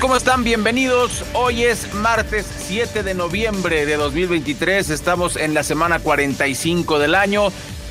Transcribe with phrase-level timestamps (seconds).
[0.00, 0.44] ¿cómo están?
[0.44, 1.24] Bienvenidos.
[1.32, 4.90] Hoy es martes 7 de noviembre de 2023.
[4.90, 7.48] Estamos en la semana 45 del año.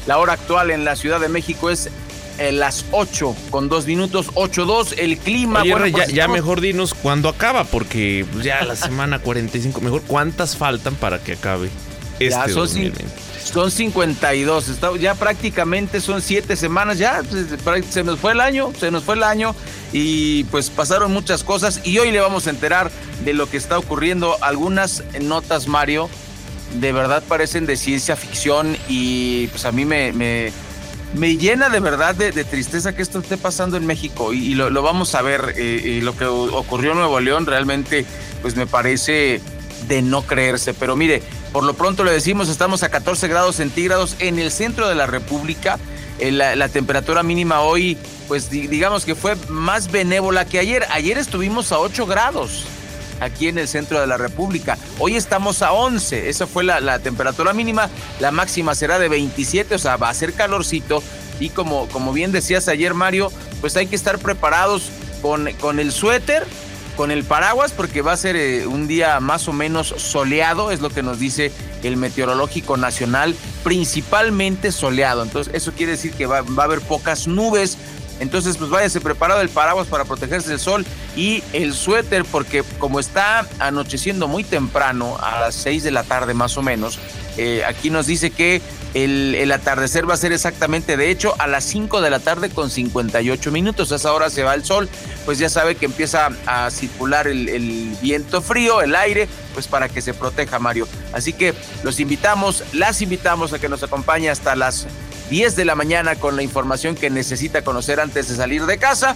[0.07, 1.89] La hora actual en la Ciudad de México es
[2.37, 4.93] eh, las 8 con 2 minutos, 8-2.
[4.97, 5.63] El clima.
[5.63, 9.81] bueno, ya, ya, mejor dinos cuándo acaba, porque ya la semana 45.
[9.81, 11.69] Mejor, ¿cuántas faltan para que acabe
[12.19, 13.03] este ya, son, 2020?
[13.45, 17.21] Son 52, ya prácticamente son 7 semanas, ya
[17.89, 19.55] se nos fue el año, se nos fue el año
[19.93, 22.91] y pues pasaron muchas cosas y hoy le vamos a enterar
[23.23, 24.35] de lo que está ocurriendo.
[24.41, 26.09] Algunas notas, Mario,
[26.79, 30.51] de verdad parecen de ciencia ficción y pues a mí me, me,
[31.13, 35.15] me llena de verdad de, tristeza que esto esté pasando en México y, lo, vamos
[35.15, 35.53] a ver.
[35.55, 38.05] Eh, lo que ocurrió en Nuevo León realmente
[38.41, 39.39] pues me parece
[39.87, 40.73] de no creerse.
[40.73, 41.21] Pero mire,
[41.55, 45.07] por lo pronto le decimos, estamos a 14 grados centígrados en el centro de la
[45.07, 45.79] República.
[46.19, 50.85] Eh, la, temperatura mínima hoy, pues digamos que fue más benévola que ayer.
[50.89, 52.65] Ayer estuvimos a 8 grados
[53.21, 54.77] aquí en el centro de la República.
[54.99, 57.89] Hoy estamos a 11, esa fue la, temperatura mínima.
[58.19, 61.01] La máxima será de 27, o sea, va a ser calorcito.
[61.39, 64.89] Y como, como bien decías ayer, Mario, pues hay que estar preparados
[65.21, 66.45] con, con el suéter
[66.95, 70.81] con el paraguas porque va a ser eh, un día más o menos soleado, es
[70.81, 71.51] lo que nos dice
[71.83, 75.23] el Meteorológico Nacional, principalmente soleado.
[75.23, 77.77] Entonces eso quiere decir que va, a haber pocas nubes.
[78.21, 80.85] Entonces, pues váyase preparado el paraguas para protegerse del sol
[81.17, 86.33] y el suéter, porque como está anocheciendo muy temprano, a las 6 de la tarde
[86.33, 86.97] más o menos,
[87.37, 88.61] eh, aquí nos dice que
[88.95, 92.69] el, atardecer va a ser exactamente, de hecho, a las 5 de la tarde con
[92.69, 93.91] 58 minutos.
[93.91, 94.89] A esa hora se va el sol,
[95.25, 100.01] pues ya sabe que empieza a circular el, viento frío, el aire, pues para que
[100.01, 100.87] se proteja, Mario.
[101.11, 104.87] Así que los invitamos, las invitamos a que nos acompañe hasta las
[105.29, 109.15] 10 de la mañana con la información que necesita conocer antes de salir de casa.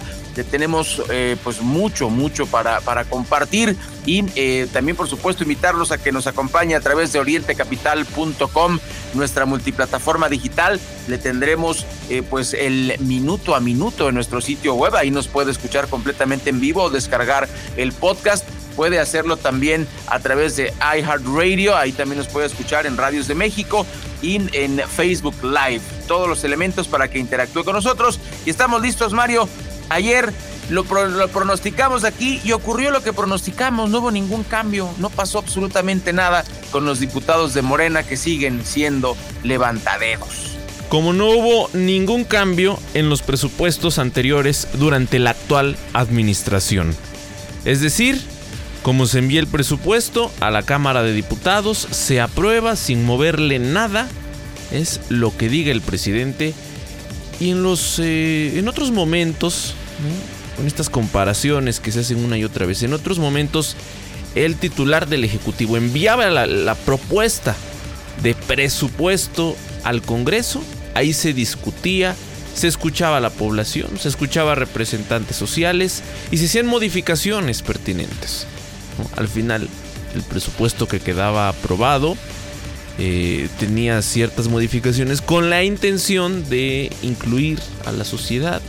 [0.50, 5.98] tenemos eh, pues mucho, mucho para, para compartir y eh, también por supuesto invitarlos a
[5.98, 8.78] que nos acompañe a través de orientecapital.com,
[9.14, 10.80] nuestra multiplataforma digital.
[11.08, 14.94] Le tendremos eh, pues el minuto a minuto en nuestro sitio web.
[14.96, 18.44] Ahí nos puede escuchar completamente en vivo o descargar el podcast
[18.76, 23.34] puede hacerlo también a través de iHeartRadio, ahí también nos puede escuchar en Radios de
[23.34, 23.84] México
[24.22, 25.82] y en Facebook Live.
[26.06, 28.18] Todos los elementos para que interactúe con nosotros.
[28.46, 29.48] Y estamos listos, Mario.
[29.90, 30.32] Ayer
[30.70, 33.90] lo, pronosticamos aquí y ocurrió lo que pronosticamos.
[33.90, 38.64] No hubo ningún cambio, no pasó absolutamente nada con los diputados de Morena que siguen
[38.64, 40.56] siendo levantaderos.
[40.88, 46.94] Como no hubo ningún cambio en los presupuestos anteriores durante la actual administración.
[47.64, 48.20] Es decir,
[48.82, 54.08] como se envía el presupuesto a la Cámara de Diputados, se aprueba sin moverle nada.
[54.72, 56.54] Es lo que diga el presidente.
[57.38, 59.74] Y en, los, eh, en otros momentos,
[60.60, 63.76] con estas comparaciones que se hacen una y otra vez, en otros momentos
[64.34, 67.56] el titular del Ejecutivo enviaba la, propuesta
[68.22, 70.62] de presupuesto al Congreso.
[70.92, 72.14] Ahí se discutía,
[72.54, 78.46] se escuchaba a la población, se escuchaba a representantes sociales y se hacían modificaciones pertinentes.
[79.16, 79.66] Al final,
[80.14, 82.18] el presupuesto que quedaba aprobado
[82.98, 88.60] eh, tenía ciertas modificaciones con la intención de incluir a la sociedad,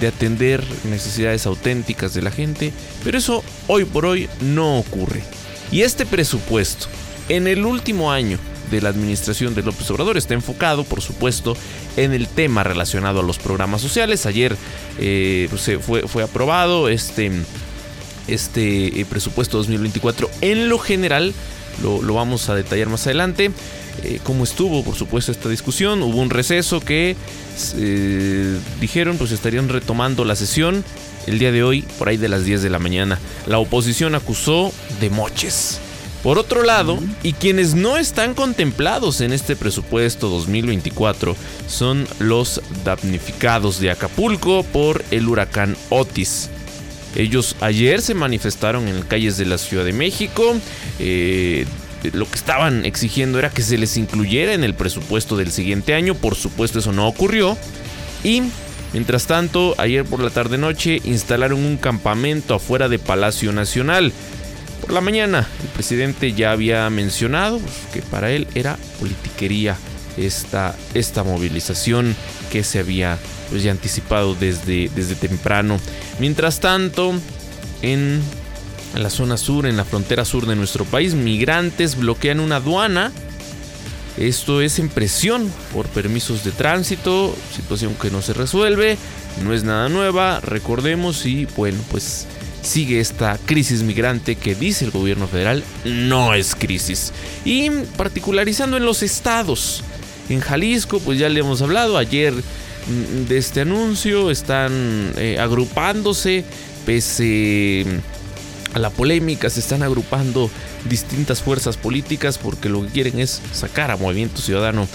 [0.00, 2.72] de atender necesidades auténticas de la gente,
[3.04, 5.22] pero eso hoy por hoy no ocurre.
[5.70, 6.86] Y este presupuesto,
[7.28, 8.38] en el último año
[8.70, 11.56] de la administración de López Obrador, está enfocado, por supuesto,
[11.96, 14.26] en el tema relacionado a los programas sociales.
[14.26, 14.56] Ayer
[14.98, 17.30] eh, se fue, fue aprobado este,
[18.26, 21.34] este eh, presupuesto 2024 en lo general.
[21.82, 23.50] Lo, lo vamos a detallar más adelante.
[24.02, 26.02] Eh, cómo estuvo, por supuesto, esta discusión.
[26.02, 27.16] Hubo un receso que
[27.76, 30.84] eh, dijeron pues estarían retomando la sesión
[31.26, 33.18] el día de hoy por ahí de las 10 de la mañana.
[33.46, 35.80] La oposición acusó de moches.
[36.22, 41.34] Por otro lado, y quienes no están contemplados en este presupuesto 2024
[41.66, 46.50] son los damnificados de Acapulco por el huracán Otis.
[47.16, 50.54] Ellos ayer se manifestaron en calles de la Ciudad de México.
[50.98, 51.66] Eh,
[52.12, 56.14] lo que estaban exigiendo era que se les incluyera en el presupuesto del siguiente año.
[56.14, 57.56] Por supuesto eso no ocurrió.
[58.24, 58.42] Y
[58.92, 64.12] mientras tanto, ayer por la tarde noche instalaron un campamento afuera de Palacio Nacional.
[64.80, 69.76] Por la mañana el presidente ya había mencionado pues, que para él era politiquería
[70.16, 72.16] esta, esta movilización
[72.50, 73.18] que se había
[73.50, 75.78] pues, ya anticipado desde, desde temprano.
[76.18, 77.12] Mientras tanto,
[77.82, 78.20] en
[78.94, 83.12] la zona sur, en la frontera sur de nuestro país, migrantes bloquean una aduana.
[84.16, 88.98] Esto es en presión por permisos de tránsito, situación que no se resuelve,
[89.42, 92.26] no es nada nueva, recordemos y bueno, pues
[92.62, 97.12] sigue esta crisis migrante que dice el gobierno federal no es crisis.
[97.44, 99.82] Y particularizando en los estados,
[100.28, 102.34] en Jalisco, pues ya le hemos hablado ayer
[103.28, 106.44] de este anuncio, están eh, agrupándose
[106.86, 107.84] pese
[108.74, 110.50] a la polémica, se están agrupando
[110.88, 114.86] distintas fuerzas políticas porque lo que quieren es sacar a Movimiento Ciudadano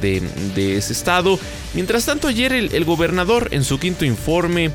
[0.00, 1.38] de, ese estado.
[1.74, 4.70] Mientras tanto, ayer el, gobernador en su quinto informe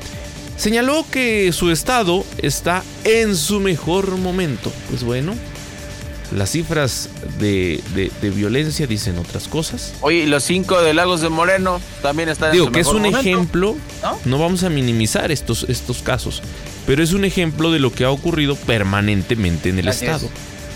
[0.56, 4.72] señaló que su estado está en su mejor momento.
[4.90, 5.34] Pues bueno,
[6.32, 7.08] las cifras
[7.38, 7.80] de,
[8.34, 9.94] violencia dicen otras cosas.
[10.00, 13.06] Oye, los cinco de Lagos de Moreno también están Digo, en su que es un
[13.06, 14.18] ejemplo, ¿no?
[14.24, 14.38] ¿no?
[14.38, 16.42] vamos a minimizar estos, estos casos,
[16.86, 20.28] pero es un ejemplo de lo que ha ocurrido permanentemente en el Estado.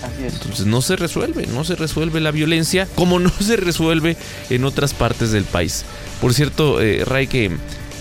[0.03, 0.35] Así es.
[0.35, 4.17] Entonces no se resuelve, no se resuelve la violencia como no se resuelve
[4.51, 5.85] en otras partes del país.
[6.21, 7.51] Por cierto, eh, Ray, que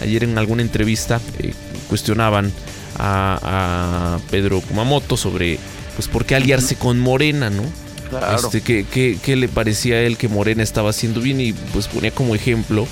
[0.01, 1.53] ayer en alguna entrevista eh,
[1.89, 2.51] cuestionaban
[2.98, 5.59] a, Pedro Kumamoto sobre
[5.95, 7.63] pues por qué aliarse con Morena, ¿no?
[8.09, 8.49] Claro.
[8.53, 11.39] Este, ¿qué, le parecía a él que Morena estaba haciendo bien?
[11.39, 12.88] Y pues ponía como ejemplo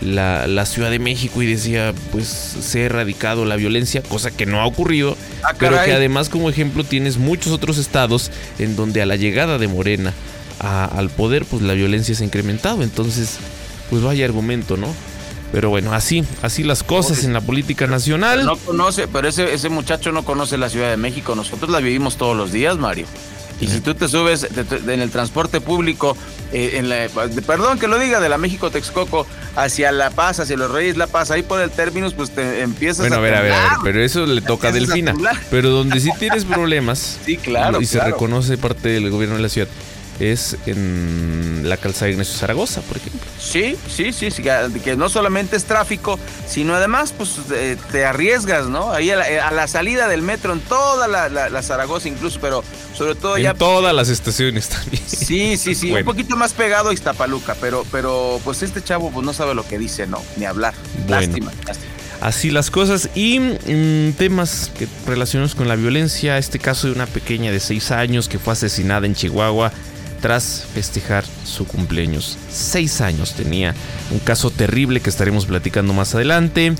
[0.00, 4.60] la, Ciudad de México y decía, pues se ha erradicado la violencia, cosa que no
[4.60, 9.06] ha ocurrido, ah, pero que además como ejemplo tienes muchos otros estados en donde a
[9.06, 10.12] la llegada de Morena
[10.60, 12.82] al poder, pues la violencia se ha incrementado.
[12.82, 13.38] Entonces,
[13.90, 14.88] pues vaya argumento, ¿no?
[15.52, 18.44] Pero bueno, así, así las cosas en la política nacional.
[18.44, 21.34] No conoce, pero ese, ese muchacho no conoce la Ciudad de México.
[21.34, 23.06] Nosotros la vivimos todos los días, Mario.
[23.60, 24.46] Y si tú te subes
[24.86, 26.16] en el transporte público,
[26.52, 27.08] eh, en la,
[27.44, 29.26] perdón que lo diga, de la México Texcoco
[29.56, 33.00] hacia La Paz, hacia los Reyes La Paz, ahí por el término, pues te empiezas
[33.00, 33.18] bueno, a.
[33.18, 35.14] Bueno, a ver, a ver, pero eso le toca a Delfina.
[35.50, 37.18] Pero donde sí tienes problemas.
[37.24, 37.80] sí, claro.
[37.80, 39.68] Y se reconoce parte del gobierno de la ciudad
[40.20, 43.20] es en la calzada Ignacio Zaragoza, por ejemplo.
[43.38, 44.30] Sí, sí, sí,
[44.82, 47.36] que no solamente es tráfico, sino además pues
[47.90, 48.92] te arriesgas, ¿no?
[48.92, 52.64] Ahí a la, salida del metro en toda la, Zaragoza incluso, pero
[52.96, 53.54] sobre todo en ya...
[53.54, 55.02] todas las estaciones también.
[55.08, 59.26] Sí, sí, sí, un poquito más pegado a Iztapaluca, pero, pero pues este chavo pues
[59.26, 60.74] no sabe lo que dice, no, ni hablar.
[61.06, 63.10] lástima, lástima así las cosas.
[63.14, 67.90] Y mm, temas que relacionados con la violencia, este caso de una pequeña de 6
[67.90, 69.72] años que fue asesinada en Chihuahua
[70.20, 72.36] tras festejar su cumpleaños.
[72.50, 73.74] Seis años tenía.
[74.10, 76.74] Un caso terrible que estaremos platicando más adelante.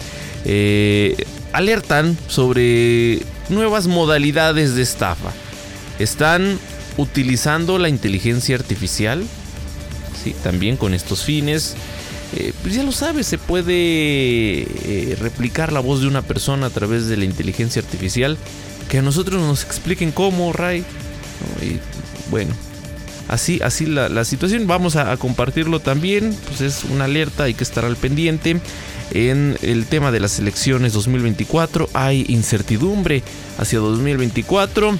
[0.45, 1.17] Eh,
[1.53, 5.33] alertan sobre nuevas modalidades de estafa.
[5.99, 6.59] Están
[6.97, 9.25] utilizando la inteligencia artificial.
[10.23, 11.75] Sí, también con estos fines.
[12.37, 16.71] Eh, pues ya lo sabes, se puede eh, replicar la voz de una persona a
[16.71, 18.37] través de la inteligencia artificial.
[18.89, 20.85] Que a nosotros nos expliquen cómo, Ray.
[22.31, 22.55] Bueno,
[23.29, 24.67] así, así la, situación.
[24.67, 26.37] Vamos a, compartirlo también.
[26.47, 28.61] Pues es una alerta, hay que estar al pendiente.
[29.13, 33.23] En el tema de las elecciones 2024 hay incertidumbre
[33.59, 34.99] hacia 2024.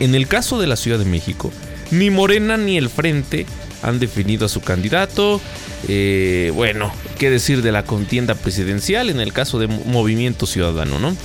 [0.00, 1.52] En el caso de la Ciudad de México,
[1.90, 3.46] ni Morena ni el Frente
[3.82, 5.40] han definido a su candidato.
[5.88, 11.16] Eh, bueno, qué decir de la contienda presidencial en el caso de Movimiento Ciudadano, ¿no?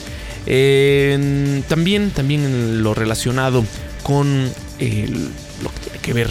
[1.67, 3.63] también, también en lo relacionado
[4.03, 5.29] con el
[5.62, 6.30] lo que tiene que ver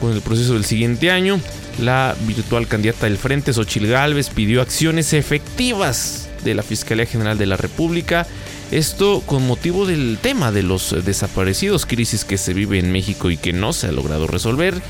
[0.00, 1.40] con el proceso del siguiente año.
[1.80, 7.46] La virtual candidata del Frente, Xochil Gálvez, pidió acciones efectivas de la Fiscalía General de
[7.46, 8.26] la República.
[8.70, 13.36] Esto con motivo del tema de los desaparecidos, crisis que se vive en México y
[13.36, 14.80] que no se ha logrado resolver.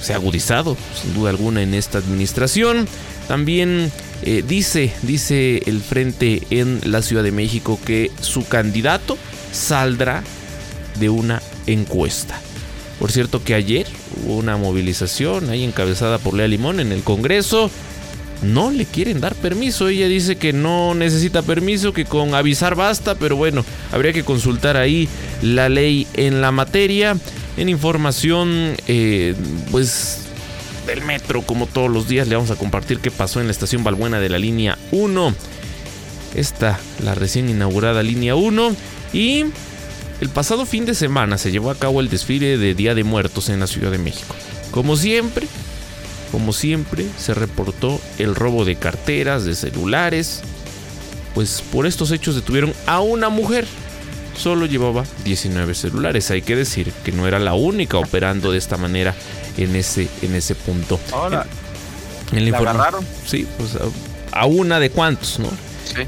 [0.00, 2.86] Se ha agudizado, sin duda alguna, en esta administración.
[3.26, 3.90] También
[4.22, 9.18] eh, dice, dice el Frente en la Ciudad de México que su candidato
[9.52, 10.22] saldrá
[10.98, 12.40] de una encuesta.
[12.98, 13.86] Por cierto que ayer
[14.24, 17.70] hubo una movilización ahí encabezada por Lea Limón en el Congreso.
[18.42, 19.88] No le quieren dar permiso.
[19.88, 24.76] Ella dice que no necesita permiso, que con avisar basta, pero bueno, habría que consultar
[24.76, 25.08] ahí
[25.42, 27.16] la ley en la materia.
[27.56, 29.34] En información, eh,
[29.72, 30.28] pues
[30.86, 33.84] del metro, como todos los días, le vamos a compartir qué pasó en la estación
[33.84, 35.34] Balbuena de la línea 1.
[36.34, 38.74] Esta, la recién inaugurada línea 1.
[39.12, 39.46] Y
[40.20, 43.48] el pasado fin de semana se llevó a cabo el desfile de Día de Muertos
[43.48, 44.34] en la Ciudad de México.
[44.70, 45.46] Como siempre,
[46.32, 50.42] como siempre, se reportó el robo de carteras, de celulares.
[51.34, 53.66] Pues por estos hechos detuvieron a una mujer.
[54.36, 56.30] Solo llevaba 19 celulares.
[56.30, 59.14] Hay que decir que no era la única operando de esta manera
[59.56, 60.98] en ese, en ese punto.
[61.12, 61.46] Ahora,
[62.32, 63.06] en, ¿la agarraron?
[63.26, 65.48] Sí, pues a, a una de cuantos, ¿no?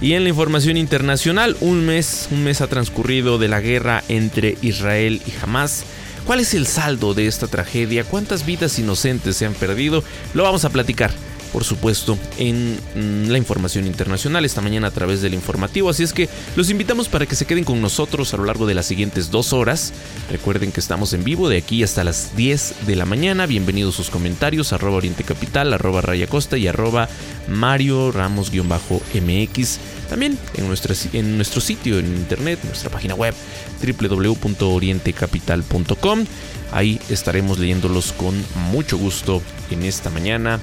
[0.00, 4.56] Y en la información internacional, un mes, un mes ha transcurrido de la guerra entre
[4.62, 5.84] Israel y Hamas.
[6.26, 8.04] ¿Cuál es el saldo de esta tragedia?
[8.04, 10.04] ¿Cuántas vidas inocentes se han perdido?
[10.34, 11.10] Lo vamos a platicar
[11.52, 15.88] por supuesto, en mm, la información internacional esta mañana a través del informativo.
[15.90, 18.74] Así es que los invitamos para que se queden con nosotros a lo largo de
[18.74, 19.92] las siguientes dos horas.
[20.30, 23.46] Recuerden que estamos en vivo de aquí hasta las 10 de la mañana.
[23.46, 27.08] Bienvenidos sus comentarios, arroba Oriente Capital, arroba Raya Costa y arroba
[27.48, 29.78] Mario Ramos-MX.
[30.08, 30.64] También en,
[31.12, 33.34] en nuestro sitio en internet, nuestra página web
[33.82, 36.24] www.orientecapital.com.
[36.72, 38.40] Ahí estaremos leyéndolos con
[38.70, 40.60] mucho gusto en esta mañana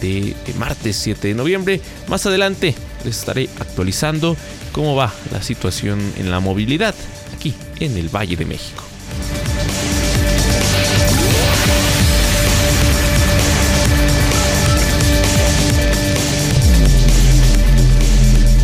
[0.00, 1.80] de martes 7 de noviembre.
[2.08, 4.36] Más adelante les estaré actualizando
[4.72, 6.94] cómo va la situación en la movilidad
[7.34, 8.84] aquí en el Valle de México.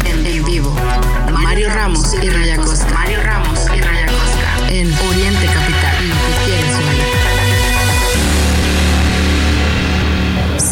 [0.05, 0.75] En vivo,
[1.43, 2.57] Mario Ramos y Raya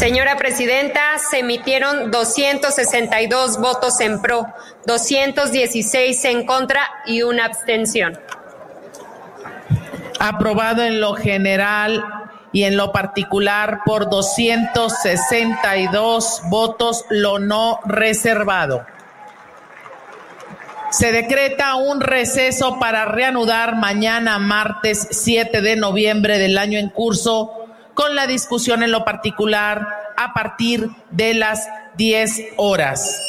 [0.04, 4.46] Señora Presidenta, se emitieron 262 votos en pro,
[4.84, 8.20] 216 en contra y una abstención.
[10.20, 12.04] Aprobado en lo general
[12.52, 18.84] y en lo particular por 262 votos, lo no reservado.
[20.90, 27.63] Se decreta un receso para reanudar mañana martes 7 de noviembre del año en curso
[27.94, 29.86] con la discusión en lo particular
[30.16, 33.20] a partir de las 10 horas.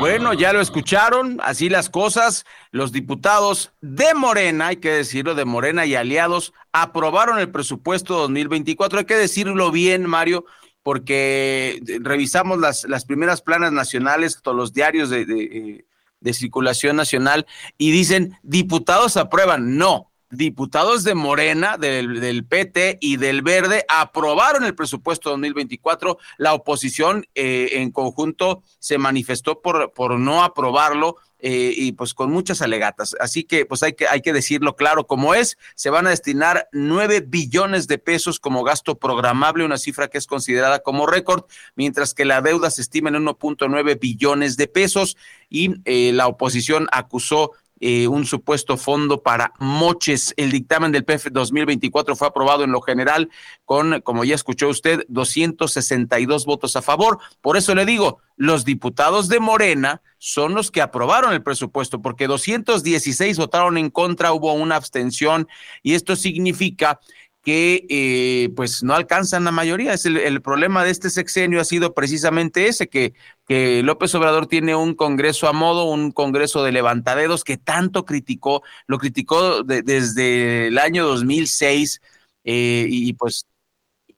[0.00, 2.44] Bueno, ya lo escucharon, así las cosas.
[2.70, 9.00] Los diputados de Morena, hay que decirlo, de Morena y aliados, aprobaron el presupuesto 2024.
[9.00, 10.46] Hay que decirlo bien, Mario,
[10.82, 15.84] porque revisamos las, las primeras planas nacionales, todos los diarios de, de,
[16.20, 19.76] de circulación nacional, y dicen, diputados aprueban.
[19.76, 26.18] No, diputados de Morena, del, PT y del Verde aprobaron el presupuesto 2024.
[26.38, 31.16] La oposición eh, en conjunto se manifestó por, por no aprobarlo.
[31.42, 33.16] Eh, y pues con muchas alegatas.
[33.18, 36.68] Así que pues hay que, hay que decirlo claro como es, se van a destinar
[36.70, 41.44] nueve billones de pesos como gasto programable, una cifra que es considerada como récord,
[41.76, 45.16] mientras que la deuda se estima en 1.9 billones de pesos
[45.48, 50.34] y eh, la oposición acusó eh, un supuesto fondo para moches.
[50.36, 53.30] El dictamen del PF 2024 fue aprobado en lo general
[53.64, 57.18] con, como ya escuchó usted, 262 votos a favor.
[57.40, 62.26] Por eso le digo, los diputados de Morena son los que aprobaron el presupuesto, porque
[62.26, 65.48] 216 votaron en contra, hubo una abstención,
[65.82, 67.00] y esto significa
[67.42, 69.94] que eh, pues no alcanzan la mayoría.
[69.94, 73.14] Es el, problema de este sexenio ha sido precisamente ese, que,
[73.46, 78.62] que López Obrador tiene un Congreso a modo, un Congreso de levantadedos que tanto criticó,
[78.86, 82.00] lo criticó de, desde el año 2006
[82.44, 83.46] eh, y pues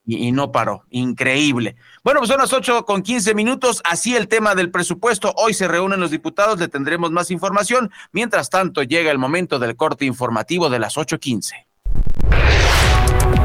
[0.05, 0.85] y, no paró.
[0.91, 1.77] Increíble.
[2.03, 3.83] Bueno, pues son las 8 con 15 minutos.
[3.85, 5.33] Así el tema del presupuesto.
[5.37, 7.91] Hoy se reúnen los diputados, le tendremos más información.
[8.13, 11.67] Mientras tanto, llega el momento del corte informativo de las 8.15.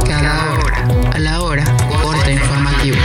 [0.08, 1.66] Cada hora, a la hora,
[2.02, 2.96] corte informativo.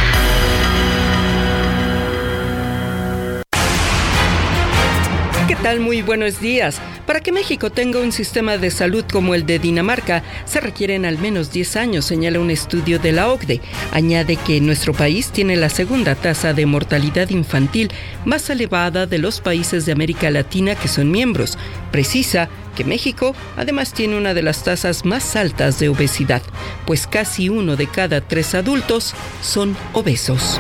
[5.63, 5.81] Tal?
[5.81, 6.81] Muy buenos días.
[7.07, 11.19] Para que México tenga un sistema de salud como el de Dinamarca, se requieren al
[11.19, 13.61] menos 10 años, señala un estudio de la OCDE.
[13.93, 17.91] Añade que nuestro país tiene la segunda tasa de mortalidad infantil
[18.25, 21.59] más elevada de los países de América Latina que son miembros.
[21.93, 26.43] Precisa que México además tiene una de las tasas más altas de obesidad,
[26.87, 30.59] pues casi uno de cada tres adultos son obesos.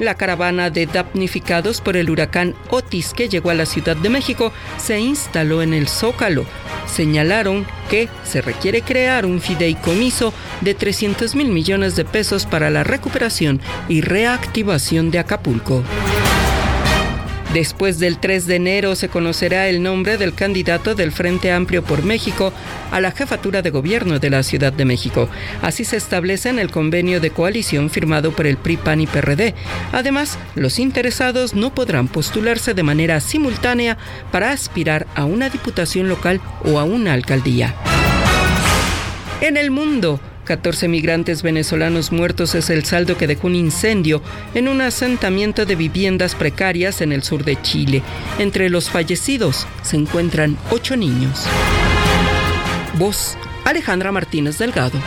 [0.00, 4.52] La caravana de damnificados por el huracán Otis que llegó a la Ciudad de México
[4.76, 6.44] se instaló en el Zócalo.
[6.86, 12.82] Señalaron que se requiere crear un fideicomiso de 300 mil millones de pesos para la
[12.82, 15.84] recuperación y reactivación de Acapulco.
[17.54, 22.02] Después del 3 de enero se conocerá el nombre del candidato del Frente Amplio por
[22.02, 22.52] México
[22.90, 25.28] a la jefatura de gobierno de la Ciudad de México.
[25.62, 29.54] Así se establece en el convenio de coalición firmado por el PRI, PAN y PRD.
[29.92, 33.98] Además, los interesados no podrán postularse de manera simultánea
[34.32, 37.72] para aspirar a una diputación local o a una alcaldía.
[39.40, 44.22] En el mundo, 14 migrantes venezolanos muertos es el saldo que dejó un incendio
[44.54, 48.02] en un asentamiento de viviendas precarias en el sur de Chile.
[48.38, 51.44] Entre los fallecidos se encuentran ocho niños.
[52.98, 55.00] Voz Alejandra Martínez Delgado.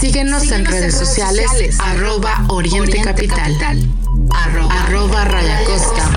[0.00, 3.52] Síguenos en redes sociales, arroba Oriente Capital,
[4.30, 6.10] arroba Raya Costa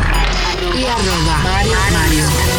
[0.77, 1.37] y arroba
[1.91, 2.58] Mario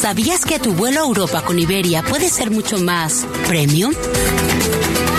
[0.00, 3.92] ¿Sabías que tu vuelo a Europa con Iberia puede ser mucho más premium?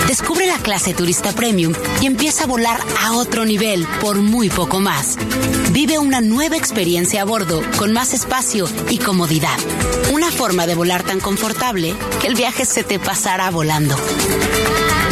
[0.08, 4.80] Descubre la clase turista premium y empieza a volar a otro nivel por muy poco
[4.80, 5.18] más.
[5.72, 9.58] Vive una nueva experiencia a bordo con más espacio y comodidad.
[10.14, 13.94] Una forma de volar tan confortable que el viaje se te pasará volando.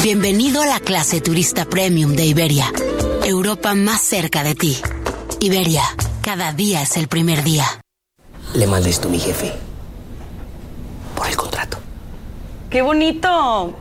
[0.02, 2.72] Bienvenido a la clase turista premium de Iberia.
[3.22, 4.78] Europa más cerca de ti.
[5.40, 5.84] Iberia,
[6.22, 7.77] cada día es el primer día.
[8.54, 9.52] Le mandé esto a mi jefe.
[11.14, 11.78] Por el contrato.
[12.70, 13.76] ¡Qué bonito!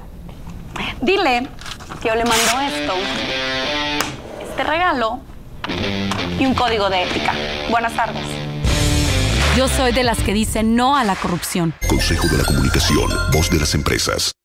[1.01, 1.47] Dile
[2.01, 2.93] que yo le mando esto,
[4.41, 5.19] este regalo
[6.39, 7.33] y un código de ética.
[7.69, 8.25] Buenas tardes.
[9.55, 11.73] Yo soy de las que dicen no a la corrupción.
[11.87, 14.36] Consejo de la Comunicación, voz de las empresas.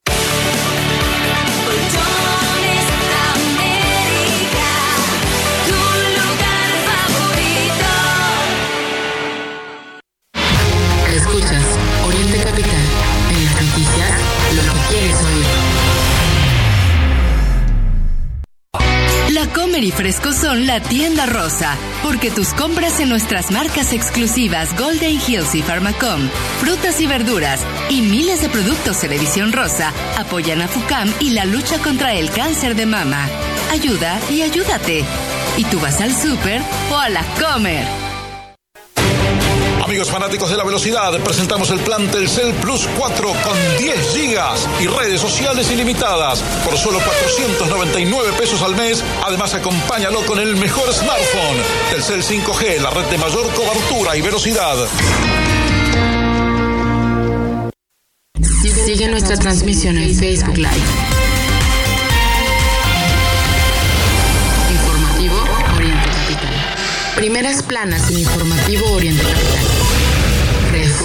[19.82, 25.54] Y Fresco son la tienda rosa, porque tus compras en nuestras marcas exclusivas Golden Hills
[25.54, 26.28] y Pharmacom,
[26.60, 31.44] frutas y verduras y miles de productos en edición rosa apoyan a FUCAM y la
[31.44, 33.28] lucha contra el cáncer de mama.
[33.70, 35.04] Ayuda y ayúdate.
[35.56, 38.01] ¿Y tú vas al súper o a la Comer?
[40.10, 45.20] Fanáticos de la velocidad, presentamos el plan Telcel Plus 4 con 10 gigas y redes
[45.20, 49.02] sociales ilimitadas por solo 499 pesos al mes.
[49.24, 51.56] Además, acompáñalo con el mejor smartphone.
[51.90, 54.76] Telcel 5G, la red de mayor cobertura y velocidad.
[58.84, 60.68] Sigue nuestra transmisión en Facebook Live.
[64.70, 65.36] Informativo
[65.76, 66.54] Oriente Capital.
[67.16, 69.71] Primeras planas en Informativo Oriente Capital.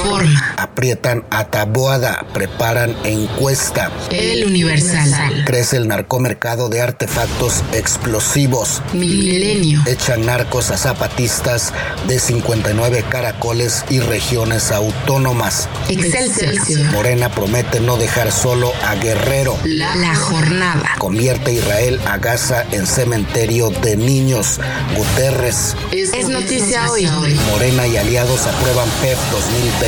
[0.07, 0.55] Reforma.
[0.57, 3.91] aprietan a Taboada, preparan encuesta.
[4.11, 5.43] El Universal.
[5.45, 8.81] Crece el narcomercado de artefactos explosivos.
[8.93, 9.81] Milenio.
[9.85, 11.73] Echan narcos a zapatistas
[12.07, 15.67] de 59 caracoles y regiones autónomas.
[15.89, 16.85] Excelsior.
[16.91, 19.57] Morena promete no dejar solo a Guerrero.
[19.65, 20.95] La, la jornada.
[20.99, 24.59] Convierte Israel a Gaza en cementerio de niños.
[24.95, 25.75] Guterres.
[25.91, 27.07] Es, es noticia hoy.
[27.51, 29.17] Morena y aliados aprueban PEP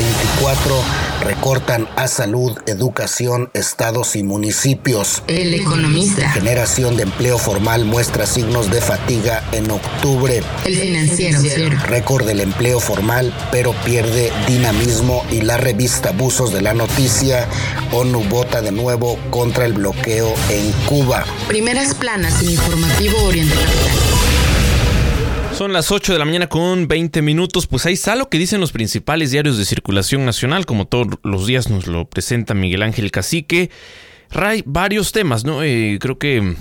[0.09, 0.83] 2024,
[1.21, 5.21] recortan a salud, educación, estados y municipios.
[5.27, 6.31] El economista.
[6.31, 10.41] Generación de empleo formal muestra signos de fatiga en octubre.
[10.65, 11.39] El financiero.
[11.87, 17.47] Récord del empleo formal, pero pierde dinamismo y la revista Abusos de la Noticia,
[17.91, 21.25] ONU vota de nuevo contra el bloqueo en Cuba.
[21.47, 23.88] Primeras planas en informativo Oriente Capital.
[25.59, 27.67] Son las 8 de la mañana con 20 minutos.
[27.67, 31.47] Pues ahí está lo que dicen los principales diarios de circulación nacional, como todos los
[31.47, 33.69] días nos lo presenta Miguel Ángel Cacique.
[34.31, 35.61] Ray, varios temas, ¿no?
[35.61, 36.55] Eh, creo que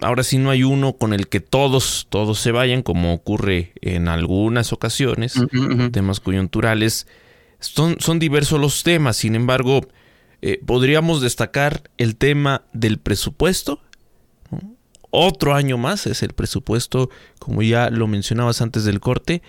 [0.00, 4.08] ahora sí no hay uno con el que todos, todos se vayan, como ocurre en
[4.08, 5.92] algunas ocasiones, uh -huh, uh -huh.
[5.92, 7.06] temas coyunturales.
[7.58, 9.82] Son, son, diversos los temas, sin embargo,
[10.40, 13.82] eh, podríamos destacar el tema del presupuesto.
[15.10, 19.42] Otro año más es el presupuesto, como ya lo mencionabas antes del corte.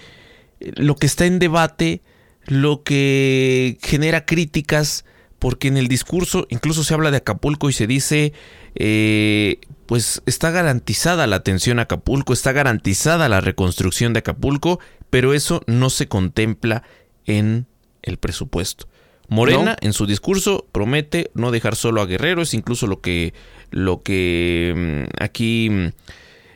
[0.60, 2.02] Lo que está en debate,
[2.46, 5.06] lo que genera críticas,
[5.40, 8.34] porque en el discurso incluso se habla de Acapulco y se dice,
[8.76, 15.34] eh, pues está garantizada la atención a Acapulco, está garantizada la reconstrucción de Acapulco, pero
[15.34, 16.84] eso no se contempla
[17.26, 17.66] en
[18.04, 18.88] el presupuesto.
[19.32, 19.88] Morena no.
[19.88, 23.34] en su discurso promete no dejar solo a Guerrero, es incluso lo que,
[23.70, 25.70] lo que mm, aquí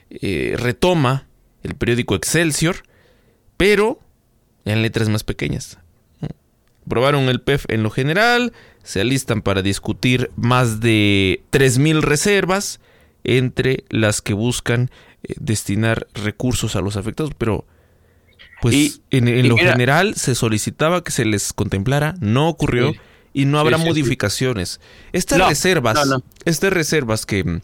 [0.09, 1.25] eh, retoma
[1.63, 2.83] el periódico Excelsior,
[3.55, 4.01] pero
[4.65, 5.77] en letras más pequeñas.
[6.85, 8.51] Aprobaron el PEF en lo general,
[8.83, 12.81] se alistan para discutir más de 3.000 reservas,
[13.23, 14.91] entre las que buscan
[15.23, 17.65] eh, destinar recursos a los afectados, pero
[18.61, 22.93] pues y, en, en lo mira, general se solicitaba que se les contemplara, no ocurrió
[22.93, 22.99] sí,
[23.33, 24.79] y no habrá sí, sí, modificaciones.
[25.13, 26.23] Estas no, reservas, no, no.
[26.45, 27.61] estas reservas que mm,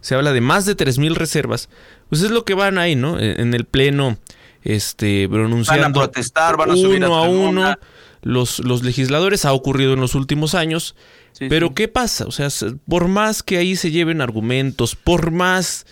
[0.00, 1.68] se habla de más de 3000 reservas,
[2.08, 3.18] pues es lo que van ahí, ¿no?
[3.20, 4.18] En el pleno
[4.62, 7.76] este pronunciando van a protestar, van a subir uno a, a uno
[8.22, 10.94] los, los legisladores ha ocurrido en los últimos años.
[11.38, 12.24] pero ¿qué pasa?
[12.24, 12.48] O sea,
[12.88, 15.86] por más que ahí se lleven argumentos, por más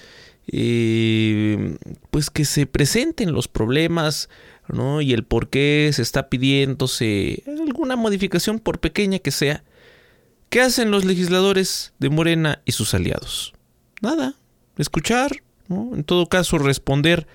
[0.52, 1.76] eh,
[2.10, 4.28] pues que se presenten los problemas,
[4.68, 5.00] ¿no?
[5.00, 9.62] Y el por qué se está pidiéndose alguna modificación, por pequeña que sea.
[10.48, 13.52] ¿Qué hacen los legisladores de Morena y sus aliados?
[14.00, 14.34] Nada,
[14.76, 15.30] escuchar,
[15.68, 15.94] ¿no?
[15.94, 17.28] En todo caso, responder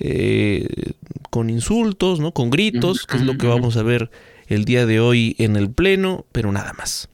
[0.00, 0.92] eh,
[1.30, 2.32] con insultos, ¿no?
[2.32, 4.10] Con gritos, que es lo que vamos a ver
[4.48, 7.08] el día de hoy en el Pleno, pero nada más.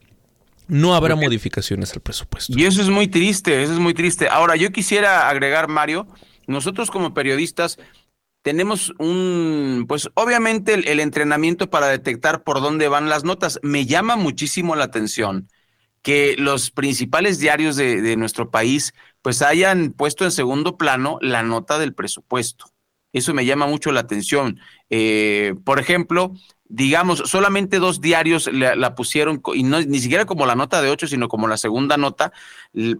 [0.74, 2.52] No habrá modificaciones al presupuesto.
[2.56, 4.26] Y eso es muy triste, eso es muy triste.
[4.28, 6.08] Ahora, yo quisiera agregar, Mario,
[6.48, 7.78] nosotros como periodistas
[8.42, 13.60] tenemos un, pues obviamente el, el, entrenamiento para detectar por dónde van las notas.
[13.62, 15.48] Me llama muchísimo la atención
[16.02, 21.44] que los principales diarios de, de nuestro país pues hayan puesto en segundo plano la
[21.44, 22.74] nota del presupuesto.
[23.14, 24.58] Eso me llama mucho la atención.
[24.90, 26.34] Eh, por ejemplo,
[26.66, 31.06] digamos, solamente dos diarios la, pusieron, y no, ni siquiera como la nota de ocho,
[31.06, 32.32] sino como la segunda nota.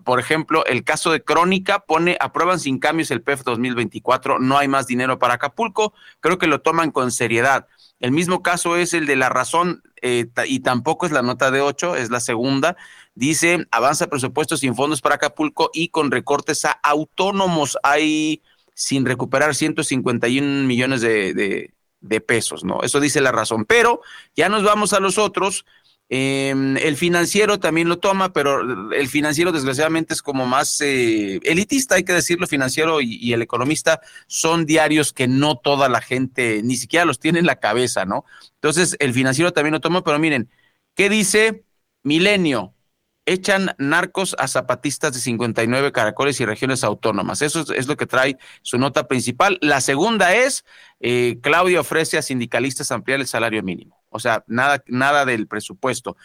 [0.05, 4.69] Por ejemplo, el caso de Crónica pone, aprueban sin cambios el PEF 2024, no hay
[4.69, 5.95] más dinero para Acapulco.
[6.21, 7.67] Creo que lo toman con seriedad.
[8.01, 11.63] El mismo caso es el de La Razón, eh, y tampoco es la nota de
[11.63, 12.77] ocho, es la segunda.
[13.15, 17.79] Dice, avanza presupuesto sin fondos para Acapulco y con recortes a autónomos.
[17.83, 18.43] Hay
[18.75, 21.73] sin recuperar 151 millones de,
[22.05, 22.83] de, pesos, ¿no?
[22.83, 23.65] Eso dice la razón.
[23.65, 24.01] Pero
[24.37, 25.65] ya nos vamos a los otros.
[26.11, 26.51] Eh,
[26.83, 32.05] el financiero también lo toma, pero el financiero desgraciadamente es como más eh, elitista, hay
[32.05, 36.77] que decirlo, financiero y, y, el economista son diarios que no toda la gente ni
[36.77, 38.27] siquiera los tiene en la cabeza, ¿no?
[38.57, 40.51] Entonces el financiero también lo toma, pero miren,
[40.95, 41.65] ¿qué dice
[42.03, 42.74] Milenio?
[43.27, 47.43] Echan narcos a zapatistas de 59 caracoles y regiones autónomas.
[47.43, 49.59] Eso es, lo que trae su nota principal.
[49.61, 50.65] La segunda es,
[51.01, 54.03] eh, Claudia ofrece a sindicalistas ampliar el salario mínimo.
[54.11, 56.17] O sea, nada, nada del presupuesto.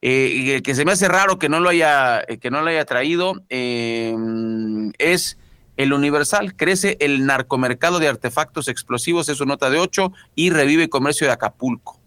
[0.00, 2.84] Eh, que se me hace raro que no lo haya, eh, que no lo haya
[2.84, 4.14] traído eh,
[4.98, 5.38] es
[5.76, 6.54] el Universal.
[6.54, 11.32] Crece el narcomercado de artefactos explosivos, es su nota de 8, y revive comercio de
[11.32, 11.97] Acapulco.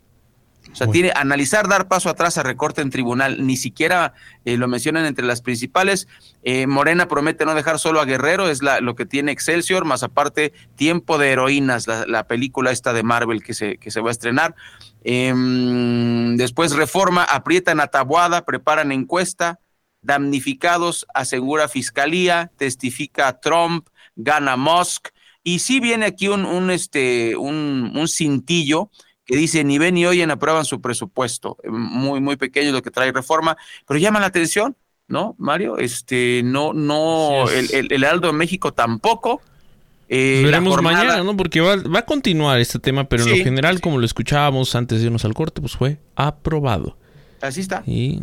[0.71, 4.13] O sea, tiene analizar, dar paso atrás a recorte en tribunal, ni siquiera
[4.45, 6.07] eh, lo mencionan entre las principales.
[6.43, 10.03] Eh, Morena promete no dejar solo a Guerrero, es la, lo que tiene Excelsior, más
[10.03, 14.11] aparte Tiempo de Heroínas, la, película esta de Marvel que se, que se va a
[14.11, 14.55] estrenar.
[15.03, 19.59] Em, después Reforma, aprietan a Tabuada, preparan encuesta,
[20.01, 25.09] damnificados, asegura Fiscalía, testifica Trump, gana Musk,
[25.43, 28.89] y sí viene aquí un, un este, un, un cintillo
[29.25, 31.57] que dice ni ven ni oyen aprueban su presupuesto.
[31.63, 33.57] Eh, muy, muy pequeño lo que trae reforma,
[33.87, 34.75] pero llama la atención,
[35.07, 35.77] ¿no, Mario?
[35.77, 39.41] Este, no, no, el, el, el Aldo de México tampoco.
[40.09, 41.37] Eh, veremos mañana, ¿no?
[41.37, 44.99] Porque va, va, a continuar este tema, pero en lo general, como lo escuchábamos antes
[44.99, 46.97] de irnos al corte, pues fue aprobado.
[47.39, 47.83] Así está.
[47.87, 48.21] Y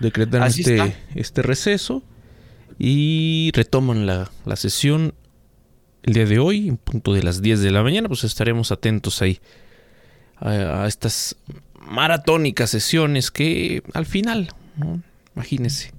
[0.00, 2.02] decretan este, este receso
[2.78, 5.14] y retoman la, la sesión
[6.02, 9.20] el día de hoy, en punto de las 10 de la mañana, pues estaremos atentos
[9.20, 9.40] ahí
[10.40, 11.36] a, estas
[11.80, 15.02] maratónicas sesiones que al final, ¿no?
[15.34, 15.92] imagínense,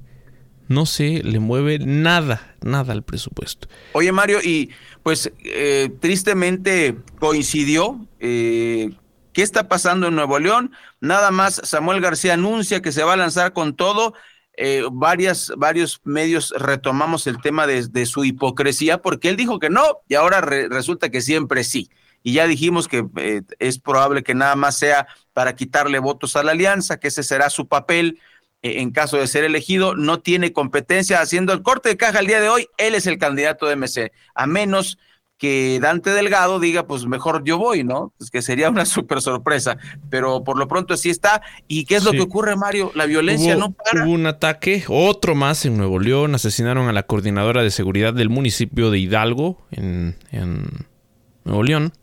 [0.67, 3.67] no se le mueve nada, nada al presupuesto.
[3.93, 4.69] Oye Mario, y
[5.03, 8.91] pues eh, tristemente coincidió, eh,
[9.33, 10.71] ¿qué está pasando en Nuevo León?
[11.01, 14.13] Nada más Samuel García anuncia que se va a lanzar con todo.
[14.61, 19.99] Eh, varias, varios medios retomamos el tema de, su hipocresía porque él dijo que no
[20.09, 21.89] y ahora resulta que siempre sí
[22.23, 26.43] y ya dijimos que eh, es probable que nada más sea para quitarle votos a
[26.43, 28.19] la alianza, que ese será su papel
[28.61, 32.27] eh, en caso de ser elegido, no tiene competencia haciendo el corte de caja el
[32.27, 34.97] día de hoy, él es el candidato de MC, a menos
[35.39, 38.13] que Dante Delgado diga, pues mejor yo voy, ¿no?
[38.17, 39.77] Pues que sería una súper sorpresa,
[40.09, 41.41] pero por lo pronto así está.
[41.67, 42.91] ¿Y qué es lo que ocurre, Mario?
[42.93, 44.03] La violencia no para.
[44.03, 48.29] Hubo un ataque, otro más en Nuevo León, asesinaron a la coordinadora de seguridad del
[48.29, 50.67] municipio de Hidalgo, en, en
[51.45, 51.93] Nuevo León.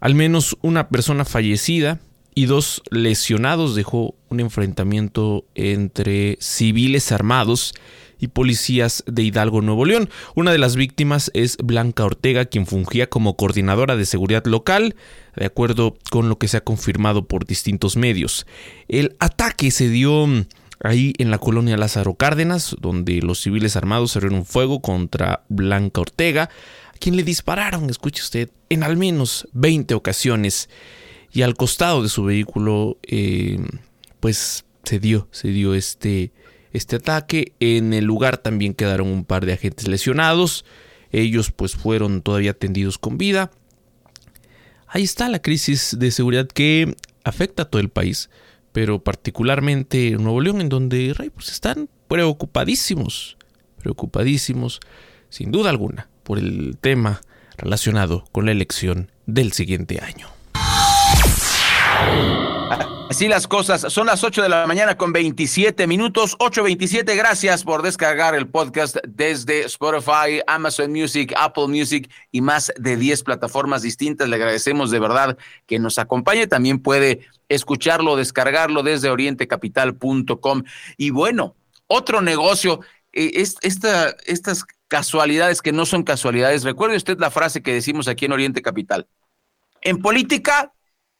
[0.00, 2.00] Al menos una persona fallecida
[2.34, 7.74] y dos lesionados dejó un enfrentamiento entre civiles armados
[8.18, 10.10] y policías de Hidalgo, Nuevo León.
[10.34, 14.96] Una de las víctimas es Blanca Ortega, quien fungía como coordinadora de seguridad local,
[15.34, 18.46] de acuerdo con lo que se ha confirmado por distintos medios.
[18.88, 20.46] El ataque se dio mm,
[20.82, 26.50] ahí en la colonia Lázaro Cárdenas, donde los civiles armados abrieron fuego contra Blanca Ortega
[26.96, 30.68] quien le dispararon, escuche usted, en al menos 20 ocasiones.
[31.32, 33.58] Y al costado de su vehículo, eh,
[34.20, 36.32] pues se dio, se dio este,
[36.72, 37.52] este ataque.
[37.60, 40.64] En el lugar también quedaron un par de agentes lesionados.
[41.10, 43.50] Ellos pues fueron todavía atendidos con vida.
[44.86, 48.30] Ahí está la crisis de seguridad que afecta a todo el país,
[48.72, 53.36] pero particularmente en Nuevo León, en donde pues, están preocupadísimos,
[53.78, 54.80] preocupadísimos,
[55.28, 57.20] sin duda alguna por el tema
[57.56, 60.28] relacionado con la elección del siguiente año.
[63.08, 67.82] Así las cosas, son las 8 de la mañana con 27 minutos, 8.27, gracias por
[67.82, 74.28] descargar el podcast desde Spotify, Amazon Music, Apple Music y más de 10 plataformas distintas.
[74.28, 80.64] Le agradecemos de verdad que nos acompañe, también puede escucharlo, descargarlo desde orientecapital.com.
[80.96, 81.54] Y bueno,
[81.86, 82.80] otro negocio,
[83.12, 83.30] eh,
[83.62, 86.64] esta, estas casualidades que no son casualidades.
[86.64, 89.06] Recuerde usted la frase que decimos aquí en Oriente Capital.
[89.82, 90.72] En política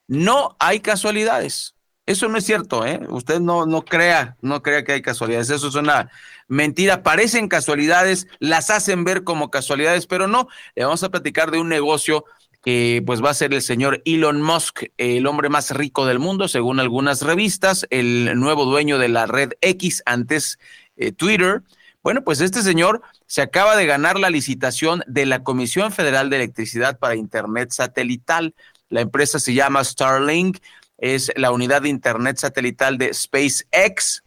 [0.08, 1.74] no hay casualidades.
[2.06, 3.00] Eso no es cierto, ¿eh?
[3.08, 5.50] Usted no, no crea, no crea que hay casualidades.
[5.50, 6.08] Eso es una
[6.46, 7.02] mentira.
[7.02, 10.46] Parecen casualidades, las hacen ver como casualidades, pero no.
[10.76, 12.24] Le vamos a platicar de un negocio
[12.62, 16.46] que pues va a ser el señor Elon Musk, el hombre más rico del mundo,
[16.46, 20.58] según algunas revistas, el nuevo dueño de la red X, antes
[20.96, 21.62] eh, Twitter.
[22.06, 26.36] Bueno, pues este señor se acaba de ganar la licitación de la Comisión Federal de
[26.36, 28.54] Electricidad para Internet Satelital.
[28.88, 30.58] La empresa se llama Starlink,
[30.98, 34.22] es la unidad de Internet satelital de SpaceX.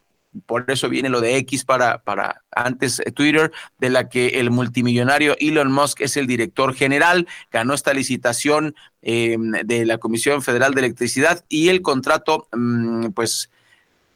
[0.45, 4.51] Por eso viene lo de X para, para antes eh, Twitter, de la que el
[4.51, 7.29] multimillonario Elon Musk es el director general.
[7.49, 13.49] Ganó esta licitación em, de la Comisión Federal de Electricidad y el contrato, mm, pues,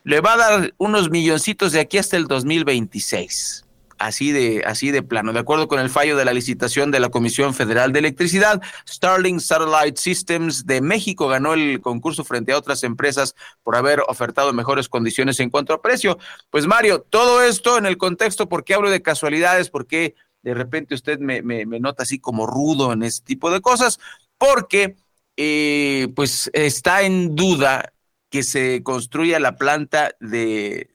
[0.04, 3.66] le va a dar unos milloncitos de aquí hasta el 2026.
[4.00, 5.32] Así de, así de plano.
[5.32, 9.40] De acuerdo con el fallo de la licitación de la Comisión Federal de Electricidad, Starlink
[9.40, 14.90] Satellite Systems de México ganó el concurso frente a otras empresas por haber ofertado mejores
[14.90, 16.18] condiciones en cuanto a precio.
[16.50, 19.70] Pues Mario, todo esto en el contexto, ¿por qué hablo de casualidades?
[19.70, 23.62] ¿Por qué de repente usted me, me, nota así como rudo en este tipo de
[23.62, 24.00] cosas?
[24.38, 24.98] Porque
[25.38, 27.94] eh, pues está en duda
[28.34, 30.90] que se construya la planta de,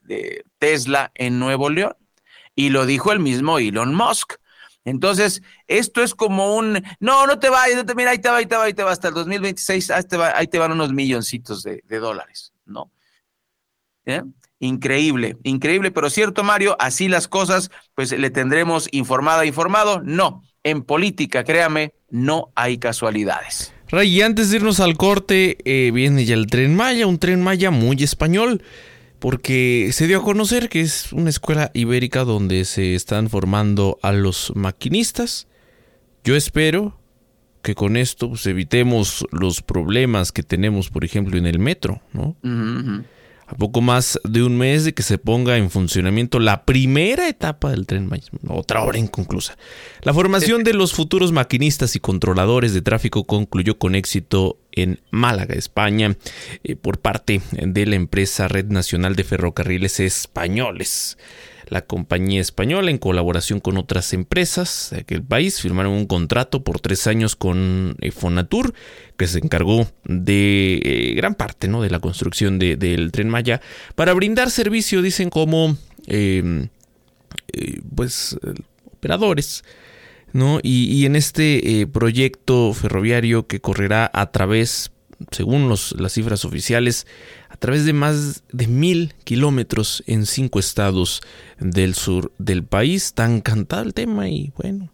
[0.59, 1.96] Tesla en Nuevo León.
[2.57, 4.35] Y lo dijo el mismo Elon Musk.
[4.85, 8.38] Entonces, esto es como un, no, no te vayas, no te, mira, ahí te va,
[8.38, 10.92] ahí te va, ahí te va, hasta el 2026, ahí te, ahí te van unos
[10.92, 12.90] milloncitos de, de dólares, ¿no?
[14.05, 14.24] ¿Eh?
[14.59, 20.01] Increíble, increíble, pero cierto, Mario, así las cosas, pues le tendremos informada, informado.
[20.03, 23.72] No, en política, créame, no hay casualidades.
[23.90, 27.40] Ray, y antes de irnos al corte, eh, viene ya el tren Maya, un tren
[27.40, 28.62] Maya muy español,
[29.18, 34.12] porque se dio a conocer que es una escuela ibérica donde se están formando a
[34.12, 35.46] los maquinistas.
[36.22, 36.98] Yo espero
[37.62, 42.37] que con esto pues, evitemos los problemas que tenemos, por ejemplo, en el metro, ¿no?
[43.48, 47.70] A poco más de un mes de que se ponga en funcionamiento la primera etapa
[47.70, 49.56] del tren Maya, otra hora inconclusa.
[50.02, 55.54] La formación de los futuros maquinistas y controladores de tráfico concluyó con éxito en Málaga,
[55.54, 56.16] España,
[56.62, 61.16] eh, por parte de la empresa Red Nacional de Ferrocarriles Españoles.
[61.68, 66.81] La compañía española, en colaboración con otras empresas de aquel país, firmaron un contrato por
[66.81, 68.72] tres años con eh, Fonatur,
[69.16, 71.83] que se encargó de eh, gran parte ¿no?
[71.83, 73.61] de la construcción del tren Maya,
[73.94, 75.76] para brindar servicio, dicen, como
[76.07, 76.68] em,
[77.52, 78.38] eh, pues
[78.87, 79.62] operadores.
[80.33, 80.61] ¿no?
[80.62, 84.90] Y, en este proyecto ferroviario que correrá a través,
[85.31, 87.07] según las cifras oficiales,
[87.48, 91.22] a través de más de mil kilómetros en cinco estados
[91.59, 93.14] del sur del país.
[93.14, 94.92] Tan cantado el tema y bueno,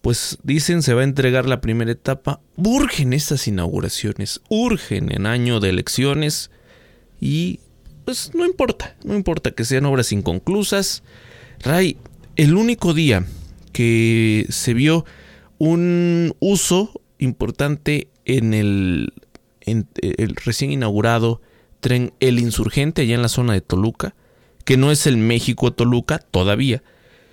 [0.00, 2.40] pues dicen se va a entregar la primera etapa.
[2.56, 6.50] Urgen estas inauguraciones, urgen en año de elecciones
[7.20, 7.60] y
[8.04, 11.02] pues no importa, no importa que sean obras inconclusas.
[11.60, 11.96] Ray,
[12.36, 13.26] el único día
[13.72, 15.04] que se vio
[15.58, 19.12] un uso importante en el,
[19.66, 21.40] en el recién inaugurado
[21.80, 24.14] tren El Insurgente allá en la zona de Toluca,
[24.64, 26.82] que no es el México Toluca todavía.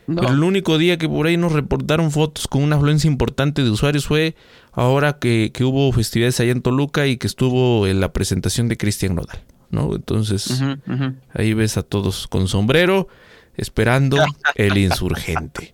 [0.05, 3.69] Pero el único día que por ahí nos reportaron fotos con una afluencia importante de
[3.69, 4.35] usuarios fue
[4.73, 9.15] ahora que, hubo festividades allá en Toluca y que estuvo en la presentación de Cristian
[9.15, 9.95] Nodal, ¿no?
[9.95, 10.61] Entonces,
[11.33, 13.07] ahí ves a todos con sombrero
[13.55, 14.17] esperando
[14.55, 15.71] el insurgente.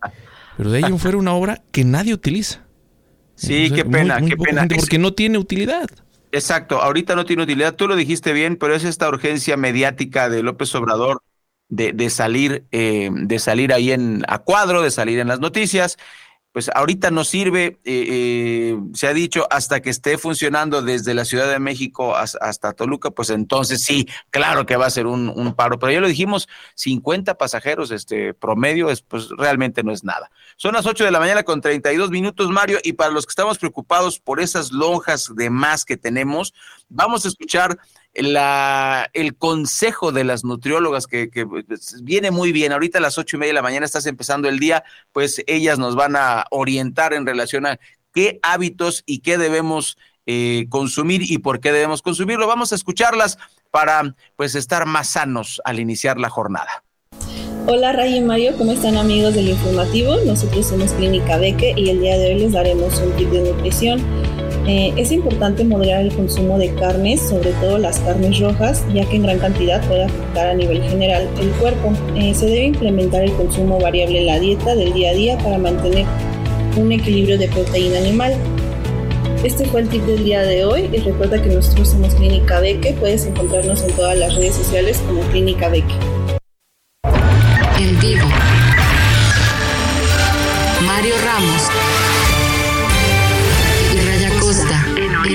[0.56, 2.62] Pero de ahí fuera una obra que nadie utiliza.
[3.34, 4.68] Sí, qué pena, qué pena.
[4.68, 5.88] Porque no tiene utilidad.
[6.32, 10.42] Exacto, ahorita no tiene utilidad, tú lo dijiste bien, pero es esta urgencia mediática de
[10.44, 11.22] López Obrador
[11.68, 15.96] de, de salir, eh, de salir ahí en a cuadro, de salir en las noticias
[16.52, 21.24] pues ahorita no sirve, eh, eh, se ha dicho, hasta que esté funcionando desde la
[21.24, 25.78] Ciudad de México hasta, Toluca, pues entonces sí, claro que va a ser un, paro,
[25.78, 30.30] pero ya lo dijimos, 50 pasajeros este promedio, pues realmente no es nada.
[30.56, 33.58] Son las 8 de la mañana con 32 minutos, Mario, y para los que estamos
[33.58, 36.52] preocupados por esas lonjas de más que tenemos,
[36.88, 37.78] vamos a escuchar
[38.14, 42.72] la, el consejo de las nutriólogas que, pues, viene muy bien.
[42.72, 45.78] Ahorita a las ocho y media de la mañana estás empezando el día, pues ellas
[45.78, 47.78] nos van a orientar en relación a
[48.12, 49.96] qué hábitos y qué debemos
[50.26, 52.46] eh, consumir y por qué debemos consumirlo.
[52.46, 53.38] Vamos a escucharlas
[53.70, 56.84] para pues estar más sanos al iniciar la jornada.
[57.66, 60.16] Hola Ray y Mario, ¿cómo están amigos del informativo?
[60.24, 64.00] Nosotros somos Clínica Beque y el día de hoy les daremos un tip de nutrición.
[64.66, 69.16] Eh, es importante moderar el consumo de carnes, sobre todo las carnes rojas, ya que
[69.16, 71.92] en gran cantidad puede afectar a nivel general el cuerpo.
[72.14, 75.58] Eh, se debe implementar el consumo variable en la dieta del día a día para
[75.58, 76.04] mantener
[76.76, 78.34] un equilibrio de proteína animal.
[79.42, 82.94] Este fue el tip del día de hoy y recuerda que nosotros somos Clínica Beque,
[83.00, 85.94] puedes encontrarnos en todas las redes sociales como Clínica Beque.
[87.78, 88.26] En vivo.
[90.86, 92.19] Mario Ramos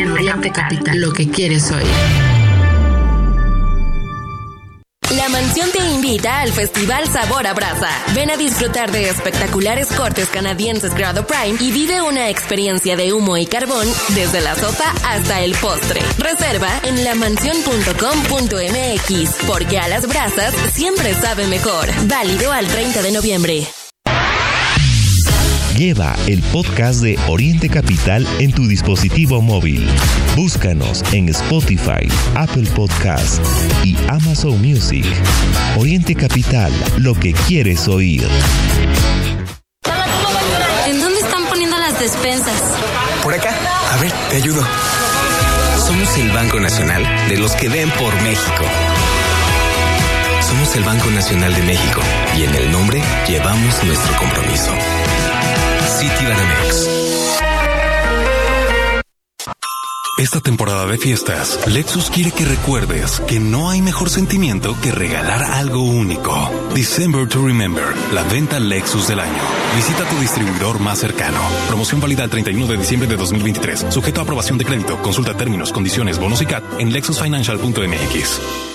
[0.06, 1.00] en Oriente Capital.
[1.00, 1.84] Lo que quieres hoy.
[5.16, 7.90] La mansión te invita al Festival Sabor a Brasa.
[8.14, 13.38] Ven a disfrutar de espectaculares cortes canadienses grado Prime y vive una experiencia de humo
[13.38, 16.02] y carbón desde la sopa hasta el postre.
[16.18, 21.88] Reserva en lamansión.com.mx porque a las brasas siempre sabe mejor.
[22.08, 23.68] Válido al 30 de noviembre.
[25.78, 29.86] Lleva el podcast de Oriente Capital en tu dispositivo móvil.
[30.34, 33.44] Búscanos en Spotify, Apple Podcast
[33.84, 35.06] y Amazon Music.
[35.78, 38.26] Oriente Capital, lo que quieres oír.
[40.88, 42.62] ¿En dónde están poniendo las despensas?
[43.22, 43.54] Por acá.
[43.92, 44.66] A ver, te ayudo.
[45.86, 48.64] Somos el Banco Nacional de los que ven por México.
[50.42, 52.00] Somos el Banco Nacional de México
[52.38, 54.72] y en el nombre llevamos nuestro compromiso.
[60.18, 65.44] Esta temporada de fiestas, Lexus quiere que recuerdes que no hay mejor sentimiento que regalar
[65.44, 66.52] algo único.
[66.74, 69.42] December to Remember, la venta Lexus del año.
[69.76, 71.40] Visita tu distribuidor más cercano.
[71.68, 73.88] Promoción válida el 31 de diciembre de 2023.
[73.90, 74.98] Sujeto a aprobación de crédito.
[75.02, 78.75] Consulta términos, condiciones, bonos y CAT en lexusfinancial.mx.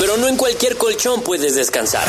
[0.00, 2.04] Pero no en cualquier colchón puedes descansar.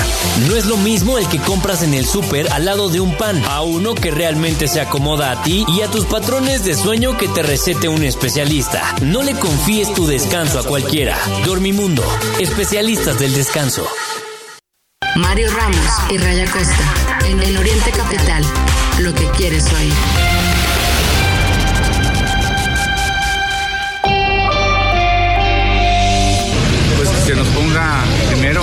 [0.47, 3.43] No es lo mismo el que compras en el súper al lado de un pan,
[3.45, 7.27] a uno que realmente se acomoda a ti y a tus patrones de sueño que
[7.27, 8.95] te recete un especialista.
[9.03, 11.15] No le confíes tu descanso a cualquiera.
[11.45, 12.03] Dormimundo,
[12.39, 13.87] especialistas del descanso.
[15.15, 17.27] Mario Ramos y Raya Costa.
[17.27, 18.43] En el Oriente Capital.
[18.99, 20.32] Lo que quieres oír.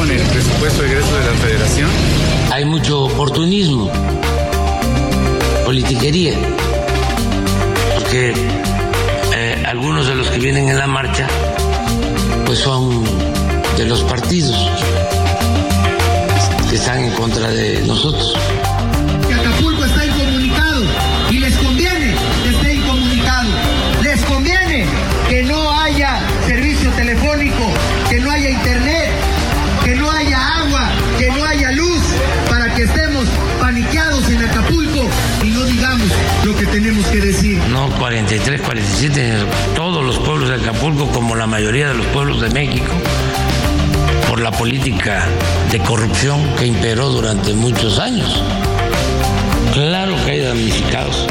[0.01, 1.91] Primero en el presupuesto de egreso de la federación.
[2.53, 3.91] Hay mucho oportunismo,
[5.65, 6.35] politiquería,
[7.95, 8.35] porque
[9.35, 11.27] eh, algunos de los que vienen en la marcha
[12.47, 13.05] pues son
[13.77, 14.57] de los partidos
[16.69, 18.37] que están en contra de nosotros.
[19.29, 20.00] que Acapulco está
[39.21, 42.93] 47, todos los pueblos de Acapulco, como la mayoría de los pueblos de México,
[44.29, 45.27] por la política
[45.71, 48.43] de corrupción que imperó durante muchos años.
[49.75, 51.27] Claro que hay damnificados.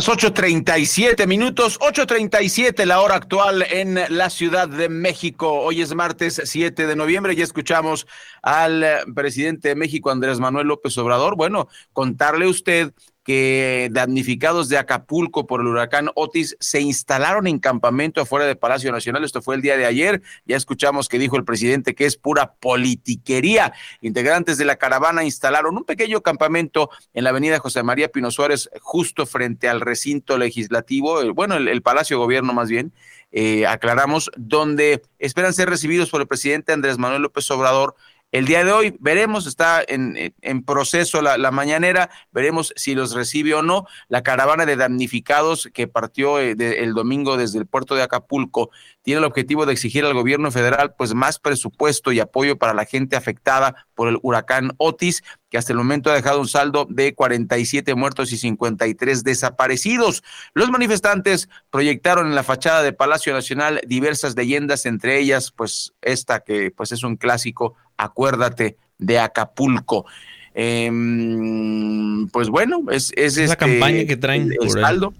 [0.00, 5.52] Las 8.37 minutos, 8.37 la hora actual en la Ciudad de México.
[5.60, 8.06] Hoy es martes 7 de noviembre y escuchamos
[8.40, 8.82] al
[9.14, 11.36] presidente de México, Andrés Manuel López Obrador.
[11.36, 17.58] Bueno, contarle a usted que damnificados de Acapulco por el huracán Otis se instalaron en
[17.58, 19.24] campamento afuera del Palacio Nacional.
[19.24, 20.22] Esto fue el día de ayer.
[20.46, 23.72] Ya escuchamos que dijo el presidente que es pura politiquería.
[24.00, 28.70] Integrantes de la caravana instalaron un pequeño campamento en la avenida José María Pino Suárez,
[28.80, 32.92] justo frente al recinto legislativo, bueno, el, el Palacio de Gobierno más bien.
[33.32, 37.94] eh, aclaramos, donde esperan ser recibidos por el presidente Andrés Manuel López Obrador
[38.32, 43.12] el día de hoy veremos, está en, en- proceso la, la mañanera, veremos si los
[43.14, 43.86] recibe o no.
[44.08, 48.70] La caravana de damnificados que partió eh, el domingo desde el puerto de Acapulco
[49.02, 52.84] tiene el objetivo de exigir al gobierno federal pues más presupuesto y apoyo para la
[52.84, 57.14] gente afectada por el huracán Otis, que hasta el momento ha dejado un saldo de
[57.14, 60.22] 47 muertos y 53 desaparecidos.
[60.54, 66.40] Los manifestantes proyectaron en la fachada de Palacio Nacional diversas leyendas, entre ellas pues esta
[66.40, 67.74] que pues es un clásico,
[68.04, 70.06] acuérdate de Acapulco.
[70.54, 75.14] Em, pues bueno, es, es, Es la este, campaña que traen el, saldo.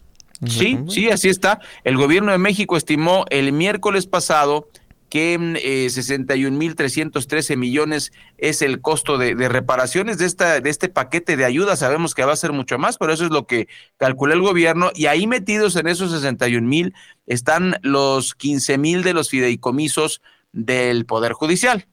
[0.47, 1.61] Sí, sí, así está.
[1.85, 4.69] El gobierno de México estimó el miércoles pasado
[5.11, 10.89] que mm, eh, 61.313 millones es el costo de, de reparaciones de, esta, de este
[10.89, 11.77] paquete de ayuda.
[11.77, 13.69] Sabemos que va a ser mucho más, pero eso es lo que
[13.99, 14.91] calculó el gobierno.
[14.95, 16.95] Y ahí metidos en esos 61 mil
[17.27, 20.23] están los 15 mil de los fideicomisos
[20.53, 21.87] del Poder Judicial.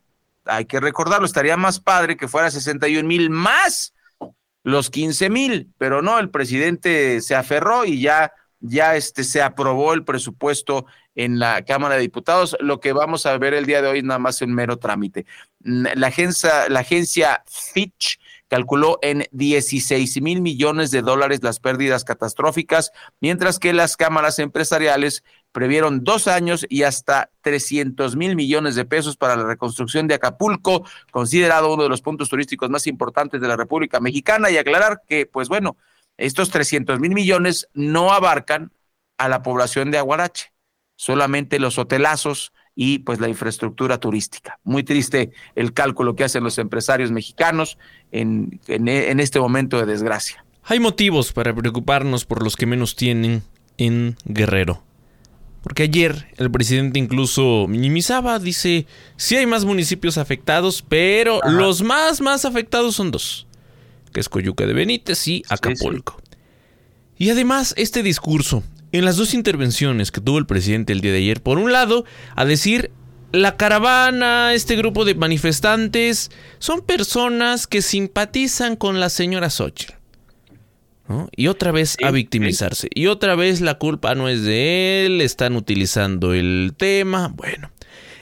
[0.47, 3.93] Hay que recordarlo, estaría más padre que fuera 61 mil más
[4.63, 9.93] los 15 mil, pero no, el presidente se aferró y ya, ya este, se aprobó
[9.93, 10.85] el presupuesto
[11.17, 12.55] en la Cámara de Diputados.
[12.61, 15.25] Lo que vamos a ver el día de hoy nada más un mero trámite.
[15.59, 22.91] La agencia, la agencia Fitch calculó en 16 mil millones de dólares las pérdidas catastróficas,
[23.19, 29.17] mientras que las cámaras empresariales previeron dos años y hasta 300 mil millones de pesos
[29.17, 33.57] para la reconstrucción de Acapulco, considerado uno de los puntos turísticos más importantes de la
[33.57, 35.75] República Mexicana, y aclarar que, pues bueno,
[36.15, 38.71] estos 300 mil millones no abarcan
[39.17, 40.51] a la población de Aguarache,
[40.97, 44.59] solamente los hotelazos y pues la infraestructura turística.
[44.63, 47.77] Muy triste el cálculo que hacen los empresarios mexicanos
[48.11, 50.43] en, en, este momento de desgracia.
[50.63, 53.41] Hay motivos para preocuparnos por los que menos tienen
[53.77, 54.83] en Guerrero.
[55.63, 58.85] Porque ayer el presidente incluso minimizaba, dice,
[59.15, 63.47] sí hay más municipios afectados, pero los más, más afectados son dos,
[64.13, 66.21] que es Coyuca de Benítez y Acapulco.
[67.17, 71.19] Y además este discurso en las dos intervenciones que tuvo el presidente el día de
[71.19, 72.91] ayer, por un lado, a decir,
[73.31, 79.93] la caravana, este grupo de manifestantes, son personas que simpatizan con la señora Xochitl.
[81.35, 82.89] Y otra vez a victimizarse.
[82.93, 87.29] Y otra vez la culpa no es de él, están utilizando el tema.
[87.29, 87.71] Bueno,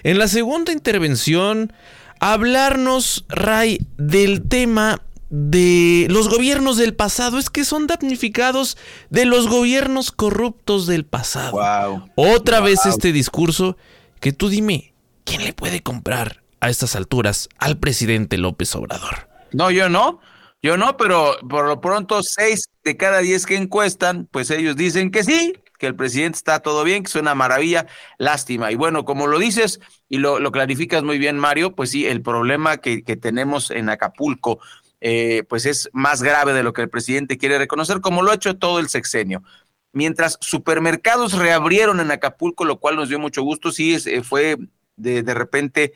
[0.04, 1.74] en la segunda intervención,
[2.20, 8.78] hablarnos, Ray, del tema de los gobiernos del pasado, es que son damnificados
[9.10, 12.10] de los gobiernos corruptos del pasado.
[12.16, 13.78] Otra vez este discurso
[14.20, 19.30] que tú dime, ¿quién le puede comprar a estas alturas al presidente López Obrador?
[19.52, 20.20] No, yo no.
[20.62, 25.12] Yo no, pero por lo pronto seis de cada diez que encuestan, pues ellos dicen
[25.12, 27.86] que sí, que el presidente está todo bien, que es una maravilla,
[28.18, 28.72] lástima.
[28.72, 32.78] Y bueno, como lo dices y lo, clarificas muy bien, Mario, pues sí, el problema
[32.78, 34.60] que, que tenemos en Acapulco
[35.02, 38.36] eh, pues es más grave de lo que el presidente quiere reconocer, como lo ha
[38.36, 39.44] hecho todo el sexenio.
[39.92, 44.58] Mientras supermercados reabrieron en Acapulco, lo cual nos dio mucho gusto, sí eh, fue
[44.98, 45.94] de, repente,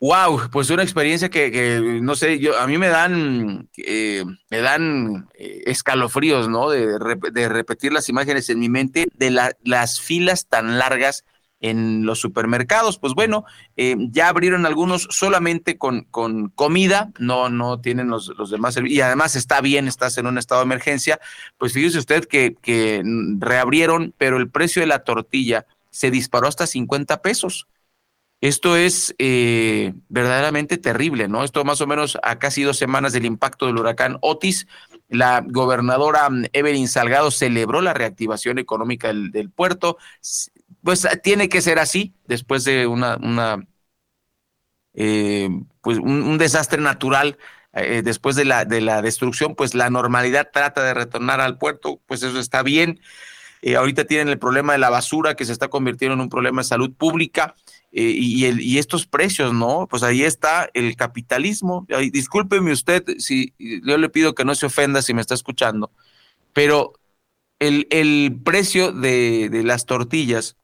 [0.00, 5.28] wow, pues una experiencia que, no sé, yo a mí me dan, eh, me dan
[5.36, 6.70] escalofríos, ¿no?
[6.70, 6.98] De,
[7.48, 9.30] repetir las imágenes en mi mente de
[9.62, 11.24] las filas tan largas
[11.60, 12.98] en los supermercados.
[12.98, 13.44] Pues bueno,
[13.76, 18.98] eh, ya abrieron algunos solamente con, con comida, no, no tienen los, los demás servicios.
[18.98, 21.20] Y además está bien, estás en un estado de emergencia.
[21.58, 23.02] Pues fíjese usted que, que
[23.38, 27.66] reabrieron, pero el precio de la tortilla se disparó hasta 50 pesos.
[28.40, 31.44] Esto es eh, verdaderamente terrible, ¿no?
[31.44, 34.66] Esto más o menos a casi dos semanas del impacto del huracán Otis.
[35.10, 39.98] La gobernadora mm, Evelyn Salgado celebró la reactivación económica del, del puerto
[40.82, 43.66] pues tiene que ser así después de una, una
[44.94, 45.48] eh,
[45.82, 47.38] pues un, desastre natural.
[47.72, 52.00] Eh, después de la, de la destrucción, pues la normalidad trata de retornar al puerto,
[52.06, 53.00] pues eso está bien.
[53.62, 56.62] Eh, ahorita tienen el problema de la basura que se está convirtiendo en un problema
[56.62, 57.54] de salud pública
[57.92, 59.86] y, el, estos precios, ¿no?
[59.88, 61.86] Pues ahí está el capitalismo.
[62.12, 65.92] discúlpeme usted si yo le pido que no se ofenda si me está escuchando,
[66.52, 66.94] pero
[67.58, 70.56] el, el precio de, de las tortillas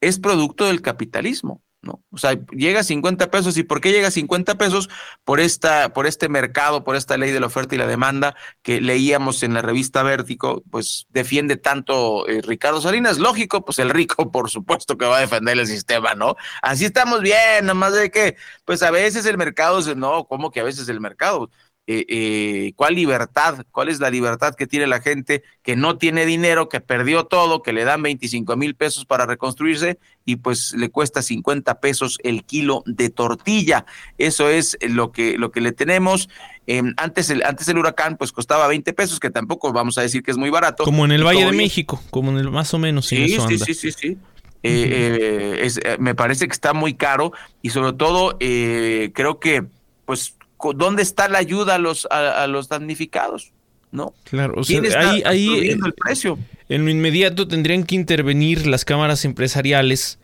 [0.00, 1.62] es producto del capitalismo.
[1.80, 2.02] ¿no?
[2.10, 3.56] O sea, llega a 50 pesos.
[3.56, 4.88] ¿Y por qué llega a 50 pesos?
[5.24, 8.80] Por, esta, por este mercado, por esta ley de la oferta y la demanda que
[8.80, 13.18] leíamos en la revista Vértigo, pues defiende tanto eh, Ricardo Salinas.
[13.18, 16.36] Lógico, pues el rico, por supuesto que va a defender el sistema, ¿no?
[16.62, 20.64] Así estamos bien, nomás de que, pues a veces el mercado, no, ¿cómo que a
[20.64, 21.50] veces el mercado?
[21.90, 26.26] Eh, eh, cuál libertad, cuál es la libertad que tiene la gente que no tiene
[26.26, 30.90] dinero, que perdió todo, que le dan 25 mil pesos para reconstruirse y pues le
[30.90, 33.86] cuesta 50 pesos el kilo de tortilla.
[34.18, 36.28] Eso es lo que, lo que le tenemos.
[36.66, 40.22] Em, antes, el, antes el huracán pues costaba 20 pesos, que tampoco vamos a decir
[40.22, 40.84] que es muy barato.
[40.84, 43.06] Como en el Valle de México, como en el más o menos.
[43.06, 44.18] Sí, sí, sí, sí, sí,
[44.62, 47.32] eh, me parece que está muy caro
[47.62, 49.64] y sobre todo creo que
[50.04, 50.37] pues
[50.74, 53.52] ¿dónde está la ayuda a los, a, los damnificados?
[53.90, 54.12] ¿No?
[54.24, 54.82] Claro, o sea,
[55.24, 56.38] ahí, el precio?
[56.68, 60.18] En lo inmediato tendrían que intervenir las cámaras empresariales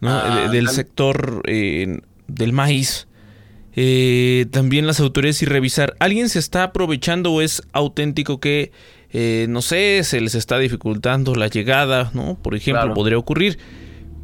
[0.00, 3.06] ah, del sector eh, del maíz.
[3.76, 8.70] Eh, también las autoridades y revisar, ¿alguien se está aprovechando o es auténtico que,
[9.12, 12.38] eh, no sé, se les está dificultando la llegada, ¿no?
[12.40, 13.58] Por ejemplo, podría ocurrir.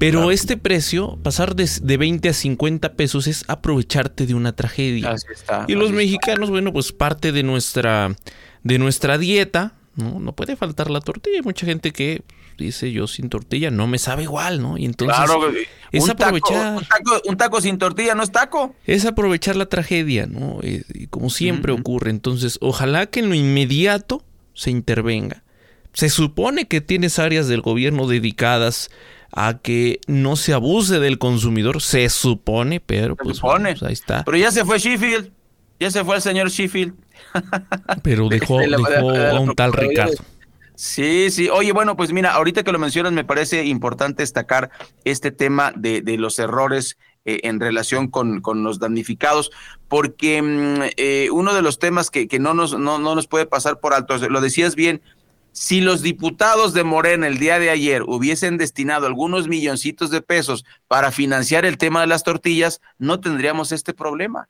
[0.00, 5.10] Pero este precio, pasar de, de, 20 a 50 pesos es aprovecharte de una tragedia.
[5.10, 8.16] Así está, y los mexicanos, bueno, pues parte de nuestra,
[8.64, 10.18] de nuestra dieta, ¿no?
[10.18, 11.36] No puede faltar la tortilla.
[11.36, 12.22] Hay mucha gente que
[12.56, 14.78] dice yo sin tortilla no me sabe igual, ¿no?
[14.78, 15.50] Y entonces Claro,
[15.92, 18.74] es un aprovechar Taco, un, taco, un taco sin tortilla no es taco.
[18.86, 20.60] es aprovechar la tragedia, ¿no?
[20.62, 22.10] Eh, Y como siempre ocurre.
[22.10, 24.24] Entonces, ojalá que en lo inmediato
[24.54, 25.42] se intervenga.
[25.92, 28.90] Se supone que tienes áreas del gobierno dedicadas
[29.32, 33.70] a que no se abuse del consumidor, se supone, pero pues, supone.
[33.72, 34.24] pues, ahí está.
[34.24, 35.30] Pero ya se fue Sheffield.
[35.78, 36.94] Ya se fue el señor Sheffield.
[38.02, 40.12] Pero dejó, de la- de la- dejó de la a un tal Ricardo.
[40.74, 41.48] Sí, sí.
[41.50, 44.70] Oye, bueno, pues mira, ahorita que lo mencionas, me parece importante destacar
[45.04, 49.50] este tema de, de los errores eh, en relación con, con los damnificados,
[49.88, 53.44] porque mm, eh, uno de los temas que, que no, nos, no, no nos puede
[53.46, 55.02] pasar por alto, lo decías bien,
[55.52, 60.64] si los diputados de Morena el día de ayer hubiesen destinado algunos milloncitos de pesos
[60.86, 64.48] para financiar el tema de las tortillas, no tendríamos este problema.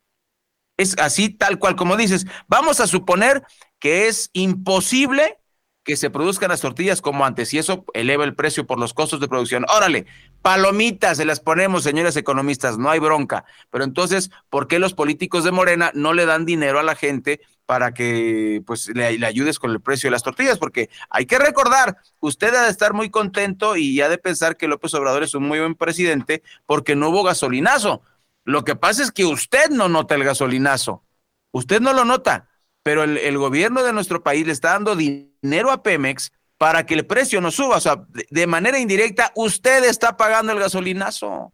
[0.77, 2.27] Es así tal cual como dices.
[2.49, 3.43] Vamos a suponer
[3.79, 5.39] que es imposible
[5.83, 9.21] que se produzcan las tortillas como antes y eso eleva el precio por los costos
[9.21, 9.65] de producción.
[9.75, 10.07] Órale,
[10.43, 13.45] palomitas se las ponemos, señores economistas, no hay bronca.
[13.71, 17.41] Pero entonces, ¿por qué los políticos de Morena no le dan dinero a la gente
[17.71, 20.59] para que pues le, ayudes con el precio de las tortillas?
[20.59, 24.67] Porque hay que recordar, usted ha de estar muy contento y ha de pensar que
[24.67, 28.03] López Obrador es un muy buen presidente porque no hubo gasolinazo.
[28.43, 31.05] Lo que pasa es que usted no nota el gasolinazo.
[31.53, 32.49] Usted no lo nota,
[32.83, 37.07] pero el, gobierno de nuestro país le está dando dinero a Pemex para que el
[37.07, 37.77] precio no suba.
[37.77, 41.53] O sea, de manera indirecta, usted está pagando el gasolinazo.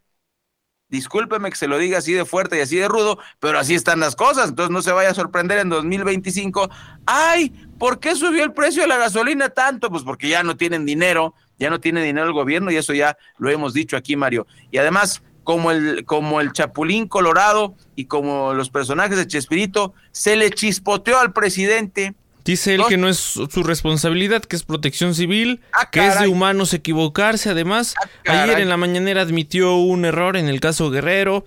[0.88, 3.98] Discúlpeme que se lo diga así de fuerte y así de rudo, pero así están
[3.98, 4.50] las cosas.
[4.50, 6.70] Entonces no se vaya a sorprender en 2025.
[7.06, 9.90] Ay, ¿por qué subió el precio de la gasolina tanto?
[9.90, 13.18] Pues porque ya no tienen dinero, ya no tiene dinero el gobierno y eso ya
[13.38, 14.46] lo hemos dicho aquí, Mario.
[14.70, 20.36] Y además, como el, como el Chapulín Colorado y como los personajes de Chespirito, se
[20.36, 22.14] le chispoteó al presidente.
[22.46, 26.72] Dice él que no es su responsabilidad, que es protección civil, que es de humanos
[26.72, 27.50] equivocarse.
[27.50, 28.50] Además, caray.
[28.50, 31.44] ayer en la mañanera admitió un error en el caso Guerrero.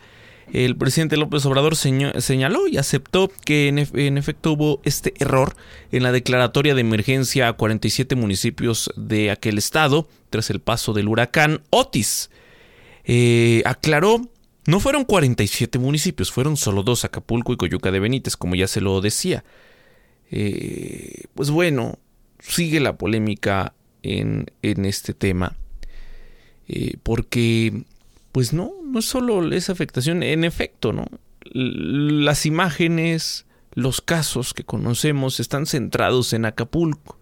[0.52, 5.56] El presidente López Obrador señaló y aceptó que en, en efecto hubo este error
[5.92, 11.08] en la declaratoria de emergencia a 47 municipios de aquel estado tras el paso del
[11.08, 12.30] huracán Otis.
[13.06, 14.22] Eh, aclaró,
[14.66, 18.82] no fueron 47 municipios, fueron solo dos, Acapulco y Coyuca de Benítez, como ya se
[18.82, 19.44] lo decía.
[20.32, 21.98] Eh, pues bueno,
[22.40, 23.74] sigue la polémica
[24.04, 25.56] en, en este tema.
[26.68, 27.84] Eh, porque,
[28.32, 31.06] pues no, no es solo esa afectación, en efecto, ¿no?
[31.54, 37.18] L- Las imágenes, los casos que conocemos están centrados en Acapulco,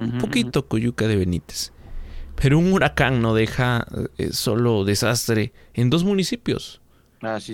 [0.00, 1.72] un poquito Coyuca de Benítez.
[2.40, 3.84] Pero un huracán no deja
[4.16, 6.80] eh, solo desastre en dos municipios.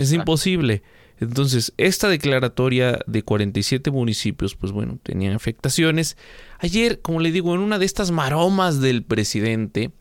[0.00, 0.16] Es está.
[0.16, 0.82] imposible.
[1.20, 6.16] Entonces, esta declaratoria de 47 municipios, pues bueno, tenían afectaciones.
[6.58, 9.92] Ayer, como le digo, en una de estas maromas del presidente,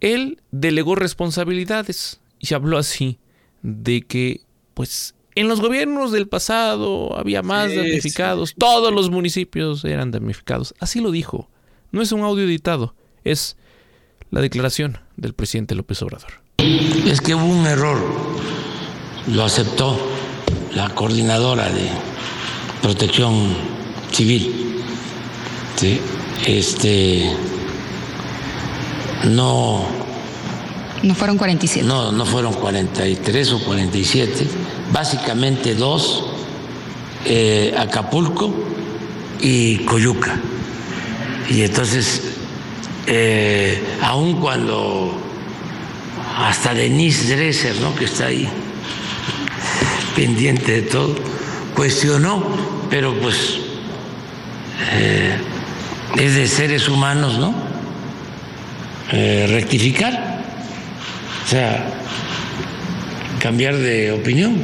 [0.00, 3.18] él delegó responsabilidades y habló así
[3.62, 4.42] de que,
[4.74, 10.74] pues, en los gobiernos del pasado había más Sí, damnificados, todos los municipios eran damnificados.
[10.80, 11.48] Así lo dijo.
[11.90, 13.56] No es un audio editado, es
[14.30, 16.42] la declaración del presidente López Obrador.
[16.58, 17.98] Es que hubo un error,
[19.32, 19.98] lo aceptó
[20.74, 21.88] la coordinadora de
[22.82, 23.48] protección
[24.12, 24.82] civil.
[25.76, 26.00] ¿sí?
[26.46, 27.30] Este,
[29.24, 29.86] no,
[31.02, 31.86] No fueron 47.
[31.86, 34.46] no, no fueron 43 o 47,
[34.92, 36.24] básicamente dos,
[37.24, 38.54] eh, Acapulco
[39.40, 40.40] y Coyuca.
[41.50, 42.22] Y entonces,
[43.06, 45.12] eh, aun cuando
[46.38, 47.94] hasta Denise Dresser, ¿no?
[47.96, 48.48] que está ahí
[50.18, 51.14] pendiente de todo,
[51.76, 52.42] cuestionó,
[52.90, 53.60] pero pues
[54.90, 55.36] eh,
[56.16, 57.54] es de seres humanos, ¿no?
[59.12, 60.42] Eh, rectificar,
[61.44, 61.86] o sea,
[63.38, 64.56] cambiar de opinión.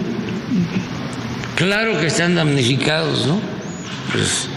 [1.55, 3.38] Claro que están damnificados, ¿no?
[4.11, 4.48] Pues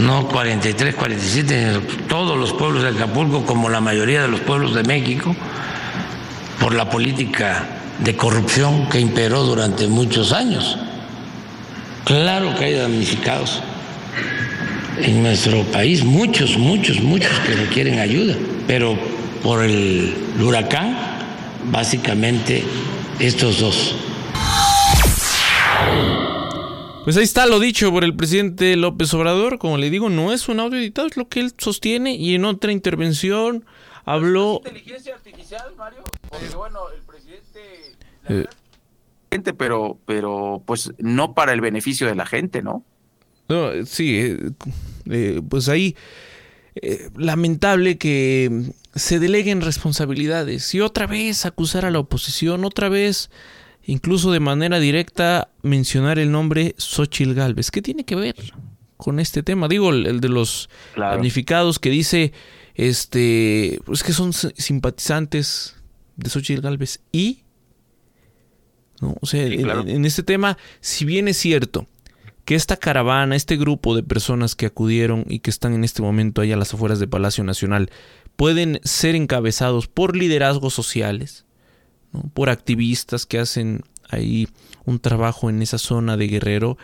[0.00, 4.82] no 43, 47, todos los pueblos de Acapulco, como la mayoría de los pueblos de
[4.82, 5.36] México,
[6.58, 10.78] por la política de corrupción que imperó durante muchos años.
[12.04, 13.60] Claro que hay damnificados
[15.02, 18.34] en nuestro país, muchos, muchos, muchos que requieren ayuda,
[18.66, 18.98] pero
[19.42, 20.96] por el huracán,
[21.70, 22.64] básicamente
[23.18, 23.94] estos dos.
[27.04, 29.58] Pues ahí está lo dicho por el presidente López Obrador.
[29.58, 32.14] Como le digo, no es un audio editado, es lo que él sostiene.
[32.14, 33.64] Y en otra intervención
[34.12, 34.60] habló.
[34.64, 36.02] inteligencia artificial, Mario?
[36.28, 37.96] Porque bueno, el presidente,
[38.28, 38.46] eh,
[39.30, 42.84] gente, pero, pero pues no para el beneficio de la gente, ¿no?
[43.48, 44.50] no, sí, eh,
[45.10, 45.96] eh, pues ahí
[46.74, 53.30] eh, lamentable que se deleguen responsabilidades y otra vez acusar a la oposición, otra vez
[53.84, 57.70] incluso de manera directa mencionar el nombre Xochil Galvez.
[57.70, 58.36] ¿Qué tiene que ver
[58.96, 59.66] con este tema?
[59.66, 62.32] Digo, el, de los damnificados que dice
[62.78, 65.76] este pues que son simpatizantes
[66.16, 67.42] de Xochitl Galvez y
[69.00, 69.16] ¿no?
[69.20, 71.86] o sea, en, este tema, si bien es cierto
[72.44, 76.40] que esta caravana, este grupo de personas que acudieron y que están en este momento
[76.40, 77.90] ahí a las afueras de Palacio Nacional,
[78.36, 81.44] pueden ser encabezados por liderazgos sociales,
[82.32, 84.48] por activistas que hacen ahí
[84.84, 86.78] un trabajo en esa zona de Guerrero,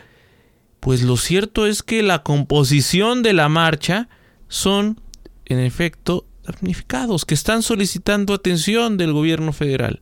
[0.79, 4.07] pues lo cierto es que la composición de la marcha
[4.47, 5.01] son,
[5.45, 9.99] en efecto, damnificados que están solicitando atención del gobierno federal.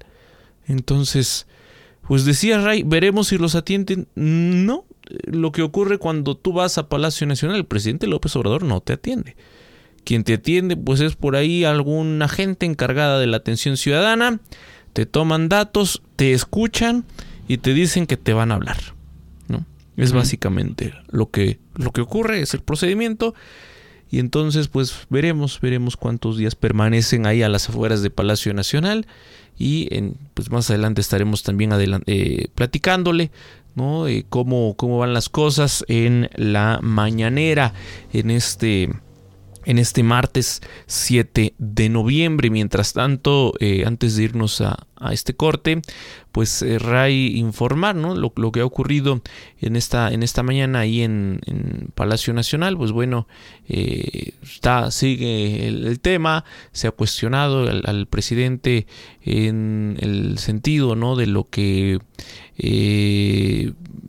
[0.66, 1.48] Entonces,
[2.08, 4.08] pues decía Ray, veremos si los atienden.
[4.16, 4.86] No,
[5.26, 8.94] lo que ocurre cuando tú vas a Palacio Nacional, el presidente López Obrador no te
[8.94, 9.36] atiende.
[10.04, 14.42] Quien te atiende, pues es por ahí algún agente encargada de la atención ciudadana.
[14.92, 17.06] Te toman datos, te escuchan
[17.48, 18.78] y te dicen que te van a hablar.
[19.48, 19.66] ¿no?
[19.96, 23.34] Es básicamente lo que, lo que ocurre, es el procedimiento.
[24.14, 29.08] Y entonces, pues veremos, veremos cuántos días permanecen ahí a las afueras de Palacio Nacional.
[29.58, 31.72] Y en, pues más adelante estaremos también
[32.06, 33.32] eh, platicándole
[33.74, 34.06] ¿no?
[34.30, 37.74] cómo, cómo van las cosas en la mañanera,
[38.14, 38.92] en este
[39.66, 42.50] en este martes 7 de noviembre.
[42.50, 45.82] Mientras tanto, eh, antes de irnos a, este corte,
[46.32, 48.16] pues eh, Ray informar ¿no?
[48.16, 49.22] lo, que ha ocurrido
[49.60, 51.42] en esta, en esta mañana ahí en,
[51.94, 52.78] Palacio Nacional.
[52.78, 53.28] Pues bueno,
[53.68, 58.88] eh, está, sigue el, tema, se ha cuestionado al, presidente
[59.22, 61.18] en el sentido ¿no?
[61.18, 62.00] de lo que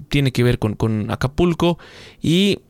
[0.08, 1.78] tiene que ver con, con Acapulco
[2.22, 2.60] y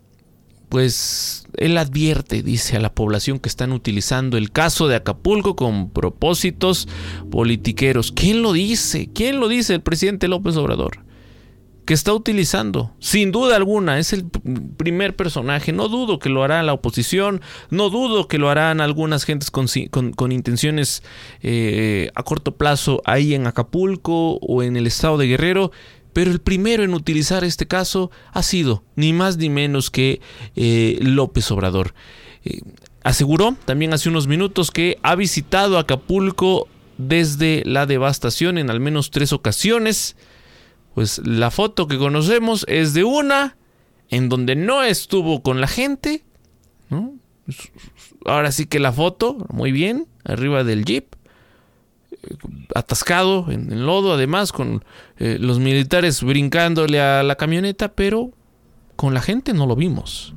[0.75, 5.89] pues él advierte, dice a la población que están utilizando el caso de Acapulco con
[5.91, 6.89] propósitos
[7.31, 8.11] politiqueros.
[8.11, 9.09] ¿Quién lo dice?
[9.14, 9.75] ¿Quién lo dice?
[9.75, 11.05] El presidente López Obrador.
[11.85, 14.25] Que está utilizando, sin duda alguna, es el
[14.77, 15.70] primer personaje.
[15.70, 20.33] No dudo que lo hará la oposición, no dudo que lo harán algunas gentes con,
[20.33, 21.05] intenciones
[21.41, 25.70] eh, a corto plazo ahí en Acapulco o en el estado de Guerrero
[26.14, 30.22] pero el primero en utilizar este caso ha sido ni más ni menos que
[30.56, 31.92] eh, López Obrador.
[32.44, 32.60] Eh,
[33.02, 39.10] aseguró también hace unos minutos que ha visitado Acapulco desde la devastación en al menos
[39.10, 40.16] tres ocasiones.
[40.94, 43.56] Pues la foto que conocemos es de una
[44.08, 46.22] en donde no estuvo con la gente.
[48.24, 51.16] Ahora sí que la foto, muy bien, arriba del jeep
[52.75, 54.85] atascado en, lodo, además con
[55.18, 58.33] eh, los militares brincándole a la camioneta, pero
[58.97, 60.35] con la gente no lo vimos.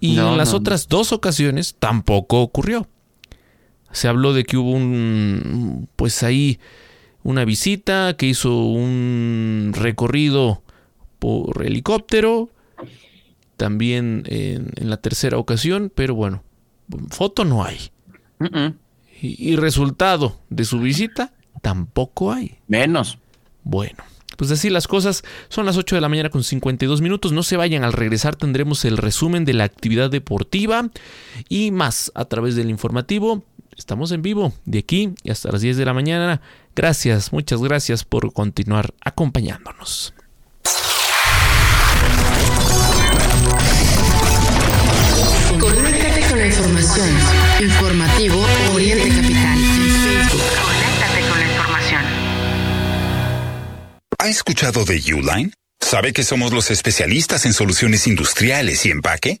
[0.00, 2.86] Y en las otras dos ocasiones tampoco ocurrió.
[3.92, 6.60] Se habló de que hubo un, pues ahí,
[7.22, 10.62] una visita, que hizo un recorrido
[11.18, 12.50] por helicóptero,
[13.56, 16.42] también en, la tercera ocasión, pero bueno,
[17.08, 17.78] foto no hay.
[19.20, 22.58] Y, resultado de su visita, tampoco hay.
[22.68, 23.18] Menos.
[23.62, 24.04] Bueno.
[24.36, 27.56] Pues así las cosas, son las 8 de la mañana con 52 minutos, no se
[27.56, 30.90] vayan, al regresar tendremos el resumen de la actividad deportiva
[31.48, 33.44] y más a través del informativo.
[33.78, 36.42] Estamos en vivo de aquí y hasta las 10 de la mañana.
[36.74, 40.12] Gracias, muchas gracias por continuar acompañándonos.
[46.66, 47.08] Información.
[47.60, 49.58] Informativo Oriente Capital.
[50.64, 52.02] Conéctate con la información.
[54.18, 55.52] ¿Ha escuchado de Uline?
[55.80, 59.40] ¿Sabe que somos los especialistas en soluciones industriales y empaque?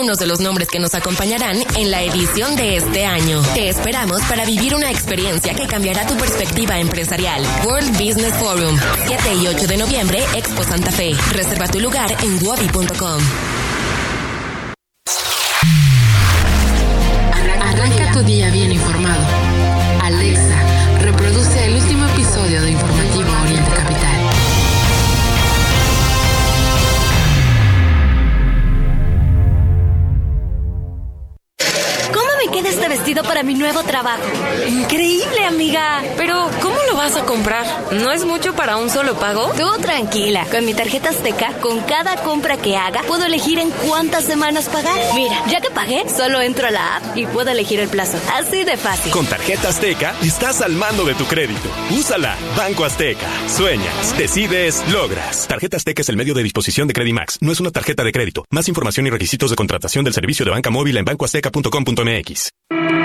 [0.01, 3.43] de los nombres que nos acompañarán en la edición de este año.
[3.53, 7.43] Te esperamos para vivir una experiencia que cambiará tu perspectiva empresarial.
[7.65, 11.13] World Business Forum, 7 y 8 de noviembre, Expo Santa Fe.
[11.33, 13.50] Reserva tu lugar en wabi.com.
[33.19, 34.23] para mi nuevo trabajo?
[34.67, 36.01] Increíble, amiga.
[36.17, 37.65] Pero, ¿cómo lo vas a comprar?
[37.91, 39.51] ¿No es mucho para un solo pago?
[39.57, 40.45] Tú tranquila.
[40.49, 44.97] Con mi tarjeta Azteca, con cada compra que haga, puedo elegir en cuántas semanas pagar.
[45.13, 48.17] Mira, ya que pagué, solo entro a la app y puedo elegir el plazo.
[48.33, 49.11] Así de fácil.
[49.11, 51.69] Con tarjeta Azteca, estás al mando de tu crédito.
[51.91, 52.37] Úsala.
[52.55, 53.27] Banco Azteca.
[53.47, 55.47] Sueñas, decides, logras.
[55.47, 57.39] Tarjeta Azteca es el medio de disposición de Credimax.
[57.41, 58.45] No es una tarjeta de crédito.
[58.49, 63.00] Más información y requisitos de contratación del servicio de banca móvil en bancoazteca.com.mx.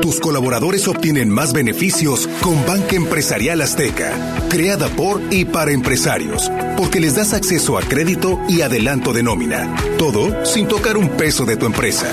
[0.00, 4.12] Tus colaboradores obtienen más beneficios con Banca Empresarial Azteca,
[4.48, 9.74] creada por y para empresarios, porque les das acceso a crédito y adelanto de nómina.
[9.98, 12.06] Todo sin tocar un peso de tu empresa.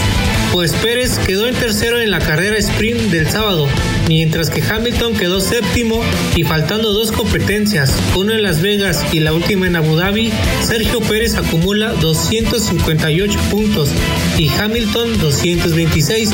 [0.51, 3.67] pues Pérez quedó en tercero en la carrera sprint del sábado,
[4.07, 6.01] mientras que Hamilton quedó séptimo
[6.35, 10.31] y faltando dos competencias, uno en Las Vegas y la última en Abu Dhabi,
[10.61, 13.89] Sergio Pérez acumula 258 puntos
[14.37, 16.31] y Hamilton 226,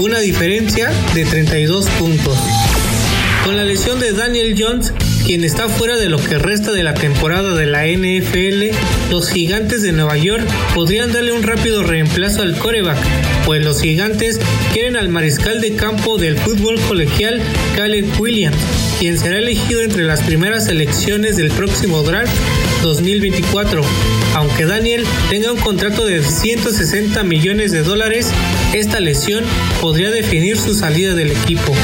[0.00, 2.38] una diferencia de 32 puntos.
[3.44, 4.92] Con la lesión de Daniel Jones,
[5.26, 8.76] quien está fuera de lo que resta de la temporada de la NFL,
[9.10, 12.96] los gigantes de Nueva York podrían darle un rápido reemplazo al coreback,
[13.44, 14.38] pues los gigantes
[14.72, 17.42] quieren al mariscal de campo del fútbol colegial
[17.74, 18.56] Caleb Williams,
[19.00, 22.32] quien será elegido entre las primeras selecciones del próximo draft
[22.82, 23.82] 2024.
[24.36, 28.30] Aunque Daniel tenga un contrato de 160 millones de dólares,
[28.72, 29.44] esta lesión
[29.80, 31.74] podría definir su salida del equipo.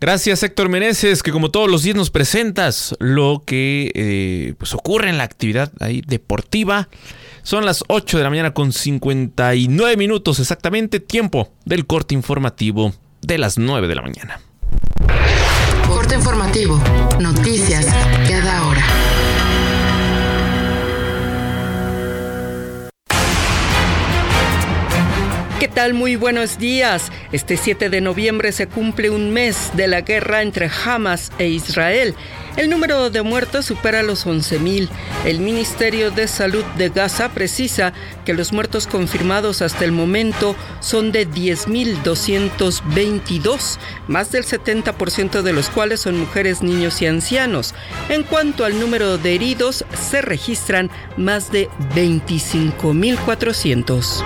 [0.00, 5.10] Gracias Héctor Meneses, que como todos los días nos presentas lo que eh, pues ocurre
[5.10, 6.88] en la actividad ahí deportiva.
[7.42, 13.38] Son las 8 de la mañana con 59 minutos exactamente, tiempo del corte informativo de
[13.38, 14.40] las 9 de la mañana.
[15.88, 16.80] Corte informativo,
[17.18, 17.86] noticias
[25.58, 25.92] ¿Qué tal?
[25.92, 27.10] Muy buenos días.
[27.32, 32.14] Este 7 de noviembre se cumple un mes de la guerra entre Hamas e Israel.
[32.56, 34.88] El número de muertos supera los 11.000.
[35.24, 37.92] El Ministerio de Salud de Gaza precisa
[38.24, 45.70] que los muertos confirmados hasta el momento son de 10.222, más del 70% de los
[45.70, 47.74] cuales son mujeres, niños y ancianos.
[48.08, 54.22] En cuanto al número de heridos, se registran más de 25.400.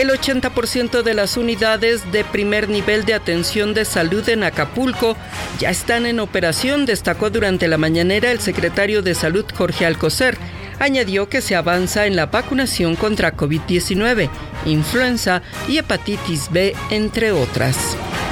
[0.00, 5.14] El 80% de las unidades de primer nivel de atención de salud en Acapulco
[5.58, 10.38] ya están en operación, destacó durante la mañanera el secretario de Salud Jorge Alcocer.
[10.78, 14.30] Añadió que se avanza en la vacunación contra COVID-19,
[14.64, 17.76] influenza y hepatitis B, entre otras.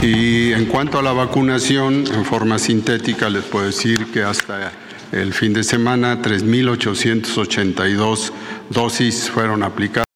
[0.00, 4.72] Y en cuanto a la vacunación, en forma sintética, les puedo decir que hasta
[5.12, 8.32] el fin de semana 3.882
[8.70, 10.07] dosis fueron aplicadas.